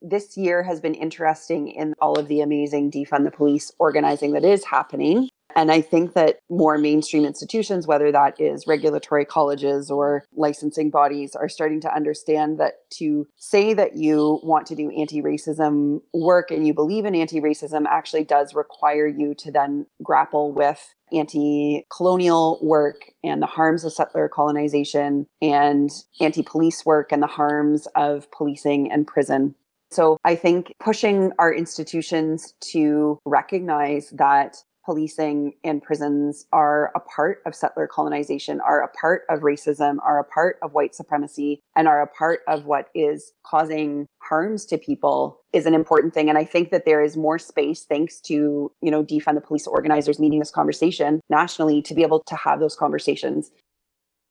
This 0.00 0.36
year 0.36 0.62
has 0.62 0.80
been 0.80 0.94
interesting 0.94 1.66
in 1.66 1.94
all 2.00 2.16
of 2.16 2.28
the 2.28 2.40
amazing 2.40 2.92
defund 2.92 3.24
the 3.24 3.32
police 3.32 3.72
organizing 3.80 4.32
that 4.34 4.44
is 4.44 4.64
happening. 4.64 5.27
And 5.56 5.72
I 5.72 5.80
think 5.80 6.14
that 6.14 6.40
more 6.48 6.78
mainstream 6.78 7.24
institutions, 7.24 7.86
whether 7.86 8.12
that 8.12 8.40
is 8.40 8.66
regulatory 8.66 9.24
colleges 9.24 9.90
or 9.90 10.24
licensing 10.36 10.90
bodies, 10.90 11.34
are 11.34 11.48
starting 11.48 11.80
to 11.80 11.94
understand 11.94 12.60
that 12.60 12.88
to 12.90 13.26
say 13.36 13.72
that 13.74 13.96
you 13.96 14.40
want 14.42 14.66
to 14.66 14.76
do 14.76 14.90
anti 14.90 15.22
racism 15.22 16.00
work 16.12 16.50
and 16.50 16.66
you 16.66 16.74
believe 16.74 17.04
in 17.04 17.14
anti 17.14 17.40
racism 17.40 17.86
actually 17.88 18.24
does 18.24 18.54
require 18.54 19.06
you 19.06 19.34
to 19.34 19.50
then 19.50 19.86
grapple 20.02 20.52
with 20.52 20.94
anti 21.12 21.86
colonial 21.90 22.58
work 22.62 23.12
and 23.24 23.42
the 23.42 23.46
harms 23.46 23.84
of 23.84 23.92
settler 23.92 24.28
colonization 24.28 25.26
and 25.40 25.90
anti 26.20 26.42
police 26.42 26.84
work 26.84 27.10
and 27.10 27.22
the 27.22 27.26
harms 27.26 27.88
of 27.94 28.30
policing 28.30 28.92
and 28.92 29.06
prison. 29.06 29.54
So 29.90 30.18
I 30.24 30.34
think 30.34 30.74
pushing 30.80 31.32
our 31.38 31.52
institutions 31.52 32.52
to 32.72 33.18
recognize 33.24 34.10
that 34.10 34.58
policing 34.88 35.52
and 35.64 35.82
prisons 35.82 36.46
are 36.50 36.90
a 36.96 37.00
part 37.00 37.42
of 37.44 37.54
settler 37.54 37.86
colonization, 37.86 38.58
are 38.62 38.82
a 38.82 38.88
part 38.88 39.24
of 39.28 39.40
racism, 39.40 39.98
are 40.02 40.18
a 40.18 40.24
part 40.24 40.56
of 40.62 40.72
white 40.72 40.94
supremacy, 40.94 41.60
and 41.76 41.86
are 41.86 42.00
a 42.00 42.06
part 42.06 42.40
of 42.48 42.64
what 42.64 42.88
is 42.94 43.32
causing 43.44 44.06
harms 44.22 44.64
to 44.64 44.78
people 44.78 45.42
is 45.52 45.66
an 45.66 45.74
important 45.74 46.14
thing. 46.14 46.30
And 46.30 46.38
I 46.38 46.44
think 46.44 46.70
that 46.70 46.86
there 46.86 47.02
is 47.02 47.18
more 47.18 47.38
space, 47.38 47.84
thanks 47.84 48.18
to, 48.22 48.72
you 48.80 48.90
know, 48.90 49.04
defund 49.04 49.34
the 49.34 49.42
police 49.42 49.66
organizers 49.66 50.18
leading 50.18 50.38
this 50.38 50.50
conversation 50.50 51.20
nationally 51.28 51.82
to 51.82 51.92
be 51.92 52.00
able 52.02 52.22
to 52.26 52.34
have 52.34 52.58
those 52.58 52.74
conversations. 52.74 53.50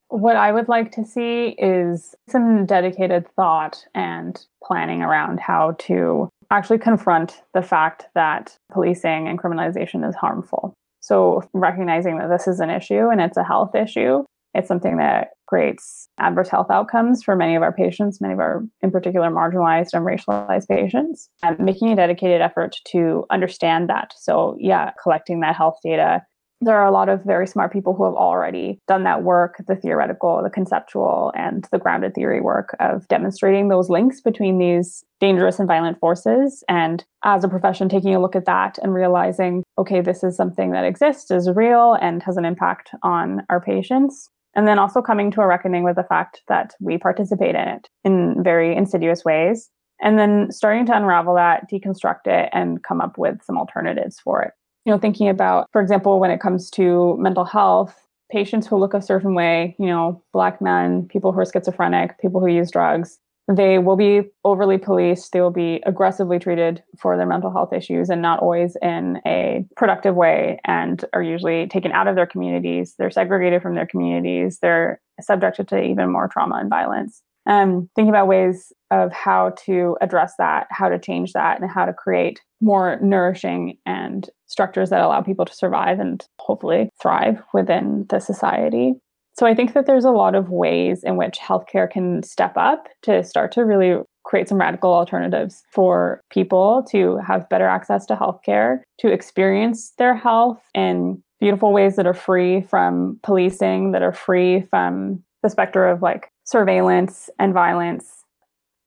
What 0.09 0.35
I 0.35 0.51
would 0.51 0.69
like 0.69 0.91
to 0.93 1.05
see 1.05 1.55
is 1.57 2.15
some 2.29 2.65
dedicated 2.65 3.27
thought 3.35 3.85
and 3.93 4.43
planning 4.63 5.01
around 5.01 5.39
how 5.39 5.75
to 5.79 6.29
actually 6.49 6.79
confront 6.79 7.41
the 7.53 7.61
fact 7.61 8.05
that 8.15 8.57
policing 8.71 9.27
and 9.27 9.37
criminalization 9.37 10.07
is 10.07 10.15
harmful. 10.15 10.73
So, 11.01 11.43
recognizing 11.53 12.17
that 12.17 12.29
this 12.29 12.47
is 12.47 12.59
an 12.59 12.69
issue 12.69 13.09
and 13.09 13.21
it's 13.21 13.37
a 13.37 13.43
health 13.43 13.75
issue, 13.75 14.23
it's 14.53 14.67
something 14.67 14.97
that 14.97 15.29
creates 15.47 16.09
adverse 16.19 16.49
health 16.49 16.69
outcomes 16.69 17.23
for 17.23 17.35
many 17.35 17.55
of 17.55 17.61
our 17.61 17.71
patients, 17.71 18.19
many 18.19 18.33
of 18.33 18.39
our, 18.39 18.65
in 18.81 18.91
particular, 18.91 19.29
marginalized 19.29 19.93
and 19.93 20.05
racialized 20.05 20.67
patients, 20.67 21.29
and 21.43 21.59
making 21.59 21.91
a 21.91 21.95
dedicated 21.95 22.41
effort 22.41 22.75
to 22.87 23.25
understand 23.29 23.89
that. 23.89 24.13
So, 24.17 24.57
yeah, 24.59 24.91
collecting 25.01 25.39
that 25.41 25.55
health 25.55 25.77
data, 25.83 26.25
there 26.61 26.77
are 26.77 26.87
a 26.87 26.91
lot 26.91 27.07
of 27.09 27.23
very 27.23 27.45
smart 27.45 27.71
people 27.71 27.93
who 27.93 28.03
have 28.03 28.15
already 28.15 28.79
done 28.87 29.03
that 29.03 29.23
work 29.23 29.61
the 29.67 29.75
theoretical, 29.75 30.41
the 30.43 30.49
conceptual, 30.49 31.31
and 31.35 31.67
the 31.71 31.77
grounded 31.77 32.15
theory 32.15 32.41
work 32.41 32.75
of 32.79 33.07
demonstrating 33.07 33.67
those 33.67 33.89
links 33.89 34.21
between 34.21 34.57
these 34.57 35.03
dangerous 35.19 35.59
and 35.59 35.67
violent 35.67 35.99
forces. 35.99 36.63
And 36.67 37.05
as 37.23 37.43
a 37.43 37.49
profession, 37.49 37.89
taking 37.89 38.15
a 38.15 38.21
look 38.21 38.35
at 38.35 38.45
that 38.45 38.79
and 38.81 38.93
realizing, 38.93 39.63
okay, 39.77 40.01
this 40.01 40.23
is 40.23 40.35
something 40.35 40.71
that 40.71 40.85
exists, 40.85 41.29
is 41.29 41.49
real, 41.55 41.93
and 42.01 42.23
has 42.23 42.37
an 42.37 42.45
impact 42.45 42.89
on 43.03 43.43
our 43.49 43.61
patients. 43.61 44.29
And 44.55 44.67
then 44.67 44.79
also 44.79 45.01
coming 45.01 45.29
to 45.31 45.41
a 45.41 45.47
reckoning 45.47 45.83
with 45.83 45.95
the 45.95 46.03
fact 46.03 46.41
that 46.47 46.73
we 46.79 46.97
participate 46.97 47.53
in 47.53 47.67
it 47.67 47.87
in 48.03 48.43
very 48.43 48.75
insidious 48.75 49.23
ways. 49.23 49.69
And 50.01 50.17
then 50.17 50.51
starting 50.51 50.87
to 50.87 50.97
unravel 50.97 51.35
that, 51.35 51.69
deconstruct 51.71 52.25
it, 52.25 52.49
and 52.51 52.83
come 52.83 53.01
up 53.01 53.19
with 53.19 53.43
some 53.43 53.57
alternatives 53.57 54.19
for 54.19 54.41
it 54.41 54.53
you 54.87 54.93
know, 54.93 54.97
thinking 54.97 55.27
about, 55.27 55.67
for 55.73 55.81
example, 55.81 56.17
when 56.17 56.31
it 56.31 56.39
comes 56.39 56.69
to 56.69 57.17
mental 57.19 57.43
health, 57.43 58.07
patients 58.31 58.65
who 58.65 58.77
look 58.77 58.93
a 58.93 59.01
certain 59.01 59.35
way, 59.35 59.75
you 59.77 59.85
know, 59.85 60.23
black 60.31 60.61
men, 60.61 61.05
people 61.09 61.33
who 61.33 61.41
are 61.41 61.45
schizophrenic, 61.45 62.17
people 62.21 62.39
who 62.39 62.47
use 62.47 62.71
drugs, 62.71 63.19
they 63.53 63.79
will 63.79 63.97
be 63.97 64.21
overly 64.45 64.77
policed. 64.77 65.33
They 65.33 65.41
will 65.41 65.51
be 65.51 65.83
aggressively 65.85 66.39
treated 66.39 66.81
for 66.97 67.17
their 67.17 67.25
mental 67.25 67.51
health 67.51 67.73
issues 67.73 68.09
and 68.09 68.21
not 68.21 68.39
always 68.39 68.77
in 68.81 69.19
a 69.27 69.65
productive 69.75 70.15
way 70.15 70.57
and 70.63 71.03
are 71.11 71.21
usually 71.21 71.67
taken 71.67 71.91
out 71.91 72.07
of 72.07 72.15
their 72.15 72.25
communities. 72.25 72.95
They're 72.97 73.11
segregated 73.11 73.61
from 73.61 73.75
their 73.75 73.87
communities. 73.87 74.59
They're 74.61 75.01
subjected 75.19 75.67
to 75.67 75.83
even 75.83 76.13
more 76.13 76.29
trauma 76.29 76.59
and 76.59 76.69
violence 76.69 77.23
um, 77.47 77.89
thinking 77.95 78.09
about 78.09 78.27
ways 78.27 78.73
of 78.91 79.11
how 79.11 79.53
to 79.65 79.97
address 80.01 80.33
that, 80.37 80.67
how 80.69 80.89
to 80.89 80.99
change 80.99 81.33
that, 81.33 81.59
and 81.59 81.69
how 81.69 81.85
to 81.85 81.93
create 81.93 82.41
more 82.61 82.99
nourishing 83.01 83.77
and 83.85 84.29
structures 84.47 84.89
that 84.89 85.01
allow 85.01 85.21
people 85.21 85.45
to 85.45 85.53
survive 85.53 85.99
and 85.99 86.25
hopefully 86.39 86.89
thrive 87.01 87.41
within 87.53 88.05
the 88.09 88.19
society. 88.19 88.93
So 89.37 89.45
I 89.45 89.53
think 89.53 89.73
that 89.73 89.85
there's 89.85 90.05
a 90.05 90.11
lot 90.11 90.33
of 90.33 90.49
ways 90.49 91.03
in 91.03 91.15
which 91.15 91.37
healthcare 91.37 91.89
can 91.89 92.23
step 92.23 92.53
up 92.55 92.87
to 93.03 93.23
start 93.23 93.51
to 93.51 93.65
really 93.65 94.01
create 94.23 94.49
some 94.49 94.59
radical 94.59 94.93
alternatives 94.93 95.63
for 95.71 96.21
people 96.31 96.83
to 96.89 97.17
have 97.17 97.47
better 97.47 97.67
access 97.67 98.05
to 98.07 98.15
healthcare, 98.15 98.79
to 98.99 99.11
experience 99.11 99.93
their 99.97 100.15
health 100.15 100.59
in 100.73 101.21
beautiful 101.39 101.71
ways 101.71 101.95
that 101.95 102.07
are 102.07 102.13
free 102.13 102.61
from 102.61 103.19
policing, 103.21 103.91
that 103.91 104.01
are 104.01 104.11
free 104.11 104.61
from 104.61 105.23
the 105.43 105.49
specter 105.49 105.87
of 105.87 106.01
like 106.01 106.31
surveillance 106.43 107.29
and 107.37 107.53
violence. 107.53 108.25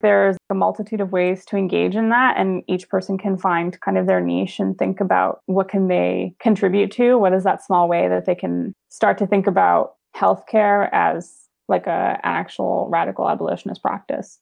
There's 0.00 0.36
a 0.48 0.54
multitude 0.54 1.00
of 1.00 1.12
ways 1.12 1.44
to 1.46 1.56
engage 1.56 1.94
in 1.94 2.08
that, 2.08 2.36
and 2.38 2.62
each 2.66 2.88
person 2.88 3.18
can 3.18 3.36
find 3.36 3.78
kind 3.80 3.98
of 3.98 4.06
their 4.06 4.20
niche 4.20 4.58
and 4.58 4.76
think 4.78 5.00
about 5.00 5.40
what 5.46 5.68
can 5.68 5.88
they 5.88 6.34
contribute 6.40 6.90
to. 6.92 7.18
What 7.18 7.34
is 7.34 7.44
that 7.44 7.64
small 7.64 7.88
way 7.88 8.08
that 8.08 8.24
they 8.24 8.34
can 8.34 8.72
start 8.88 9.18
to 9.18 9.26
think 9.26 9.46
about 9.46 9.92
healthcare 10.16 10.88
as 10.92 11.48
like 11.70 11.86
a, 11.86 12.20
an 12.22 12.34
actual 12.34 12.88
radical 12.90 13.30
abolitionist 13.30 13.80
practice. 13.80 14.38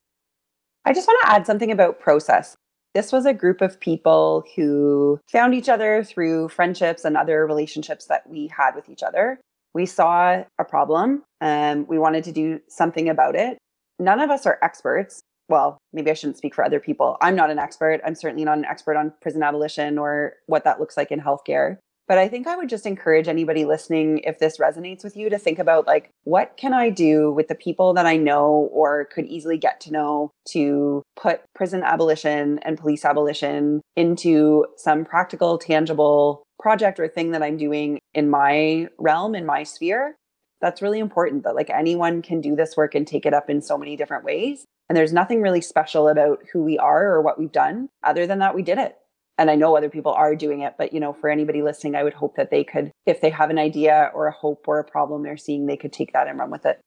I 0.84 0.92
just 0.92 1.06
want 1.06 1.20
to 1.22 1.30
add 1.30 1.46
something 1.46 1.70
about 1.70 2.00
process. 2.00 2.56
This 2.94 3.12
was 3.12 3.26
a 3.26 3.34
group 3.34 3.60
of 3.60 3.78
people 3.78 4.44
who 4.56 5.20
found 5.30 5.54
each 5.54 5.68
other 5.68 6.02
through 6.02 6.48
friendships 6.48 7.04
and 7.04 7.16
other 7.16 7.46
relationships 7.46 8.06
that 8.06 8.28
we 8.28 8.48
had 8.48 8.74
with 8.74 8.88
each 8.88 9.02
other. 9.02 9.40
We 9.74 9.84
saw 9.84 10.42
a 10.58 10.64
problem 10.64 11.22
and 11.40 11.86
we 11.86 11.98
wanted 11.98 12.24
to 12.24 12.32
do 12.32 12.60
something 12.68 13.08
about 13.08 13.36
it. 13.36 13.58
None 13.98 14.20
of 14.20 14.30
us 14.30 14.46
are 14.46 14.58
experts. 14.62 15.20
Well, 15.48 15.78
maybe 15.92 16.10
I 16.10 16.14
shouldn't 16.14 16.36
speak 16.36 16.54
for 16.54 16.64
other 16.64 16.80
people. 16.80 17.16
I'm 17.20 17.36
not 17.36 17.50
an 17.50 17.58
expert. 17.58 18.00
I'm 18.04 18.14
certainly 18.14 18.44
not 18.44 18.58
an 18.58 18.64
expert 18.64 18.96
on 18.96 19.12
prison 19.22 19.42
abolition 19.42 19.98
or 19.98 20.34
what 20.46 20.64
that 20.64 20.78
looks 20.78 20.96
like 20.96 21.10
in 21.10 21.20
healthcare. 21.20 21.78
But 22.06 22.16
I 22.16 22.28
think 22.28 22.46
I 22.46 22.56
would 22.56 22.70
just 22.70 22.86
encourage 22.86 23.28
anybody 23.28 23.66
listening, 23.66 24.20
if 24.24 24.38
this 24.38 24.56
resonates 24.56 25.04
with 25.04 25.14
you, 25.14 25.28
to 25.28 25.38
think 25.38 25.58
about 25.58 25.86
like, 25.86 26.10
what 26.24 26.56
can 26.56 26.72
I 26.72 26.88
do 26.88 27.30
with 27.30 27.48
the 27.48 27.54
people 27.54 27.92
that 27.94 28.06
I 28.06 28.16
know 28.16 28.70
or 28.72 29.04
could 29.12 29.26
easily 29.26 29.58
get 29.58 29.78
to 29.82 29.92
know 29.92 30.30
to 30.52 31.02
put 31.16 31.42
prison 31.54 31.82
abolition 31.82 32.60
and 32.60 32.78
police 32.78 33.04
abolition 33.04 33.82
into 33.94 34.64
some 34.76 35.04
practical, 35.04 35.58
tangible 35.58 36.42
project 36.58 36.98
or 36.98 37.08
thing 37.08 37.32
that 37.32 37.42
I'm 37.42 37.58
doing 37.58 37.98
in 38.14 38.30
my 38.30 38.88
realm, 38.98 39.34
in 39.34 39.44
my 39.44 39.62
sphere, 39.62 40.16
that's 40.62 40.82
really 40.82 40.98
important 40.98 41.44
that 41.44 41.54
like 41.54 41.68
anyone 41.68 42.22
can 42.22 42.40
do 42.40 42.56
this 42.56 42.74
work 42.74 42.94
and 42.94 43.06
take 43.06 43.26
it 43.26 43.34
up 43.34 43.50
in 43.50 43.60
so 43.60 43.76
many 43.76 43.96
different 43.96 44.24
ways. 44.24 44.64
And 44.88 44.96
there's 44.96 45.12
nothing 45.12 45.42
really 45.42 45.60
special 45.60 46.08
about 46.08 46.40
who 46.52 46.62
we 46.62 46.78
are 46.78 47.12
or 47.12 47.22
what 47.22 47.38
we've 47.38 47.52
done 47.52 47.88
other 48.02 48.26
than 48.26 48.38
that 48.38 48.54
we 48.54 48.62
did 48.62 48.78
it. 48.78 48.96
And 49.36 49.50
I 49.50 49.54
know 49.54 49.76
other 49.76 49.90
people 49.90 50.12
are 50.12 50.34
doing 50.34 50.62
it, 50.62 50.74
but 50.78 50.92
you 50.92 50.98
know, 50.98 51.12
for 51.12 51.30
anybody 51.30 51.62
listening, 51.62 51.94
I 51.94 52.02
would 52.02 52.14
hope 52.14 52.36
that 52.36 52.50
they 52.50 52.64
could, 52.64 52.90
if 53.06 53.20
they 53.20 53.30
have 53.30 53.50
an 53.50 53.58
idea 53.58 54.10
or 54.14 54.26
a 54.26 54.32
hope 54.32 54.64
or 54.66 54.80
a 54.80 54.84
problem 54.84 55.22
they're 55.22 55.36
seeing, 55.36 55.66
they 55.66 55.76
could 55.76 55.92
take 55.92 56.12
that 56.12 56.26
and 56.26 56.38
run 56.38 56.50
with 56.50 56.66
it. 56.66 56.80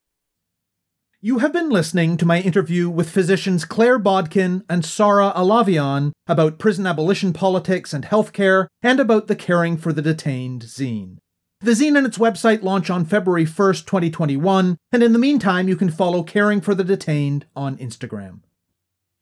You 1.23 1.37
have 1.37 1.53
been 1.53 1.69
listening 1.69 2.17
to 2.17 2.25
my 2.25 2.41
interview 2.41 2.89
with 2.89 3.11
physicians 3.11 3.63
Claire 3.63 3.99
Bodkin 3.99 4.63
and 4.67 4.83
Sara 4.83 5.31
Alavian 5.35 6.13
about 6.27 6.57
prison 6.57 6.87
abolition 6.87 7.31
politics 7.31 7.93
and 7.93 8.03
healthcare, 8.03 8.65
and 8.81 8.99
about 8.99 9.27
the 9.27 9.35
Caring 9.35 9.77
for 9.77 9.93
the 9.93 10.01
Detained 10.01 10.63
zine. 10.63 11.17
The 11.63 11.71
zine 11.73 11.95
and 11.95 12.07
its 12.07 12.17
website 12.17 12.63
launch 12.63 12.89
on 12.89 13.05
February 13.05 13.45
1st, 13.45 13.85
2021, 13.85 14.79
and 14.91 15.03
in 15.03 15.13
the 15.13 15.19
meantime, 15.19 15.67
you 15.67 15.75
can 15.75 15.91
follow 15.91 16.23
Caring 16.23 16.59
for 16.59 16.73
the 16.73 16.83
Detained 16.83 17.45
on 17.55 17.77
Instagram. 17.77 18.39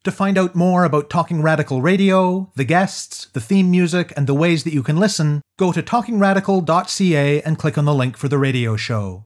To 0.06 0.12
find 0.12 0.38
out 0.38 0.56
more 0.56 0.86
about 0.86 1.10
Talking 1.10 1.41
Radical 1.41 1.82
Radio, 1.82 2.49
the 2.56 2.63
guests, 2.63 3.28
the 3.34 3.41
theme 3.41 3.69
music, 3.69 4.13
and 4.15 4.25
the 4.25 4.34
ways 4.34 4.63
that 4.63 4.73
you 4.73 4.84
can 4.84 4.95
listen, 4.95 5.41
go 5.58 5.73
to 5.73 5.84
talkingradical.ca 5.84 7.41
and 7.41 7.60
click 7.60 7.78
on 7.78 7.84
the 7.84 7.93
link 7.93 8.15
for 8.15 8.30
the 8.30 8.38
radio 8.38 8.78
show. 8.78 9.25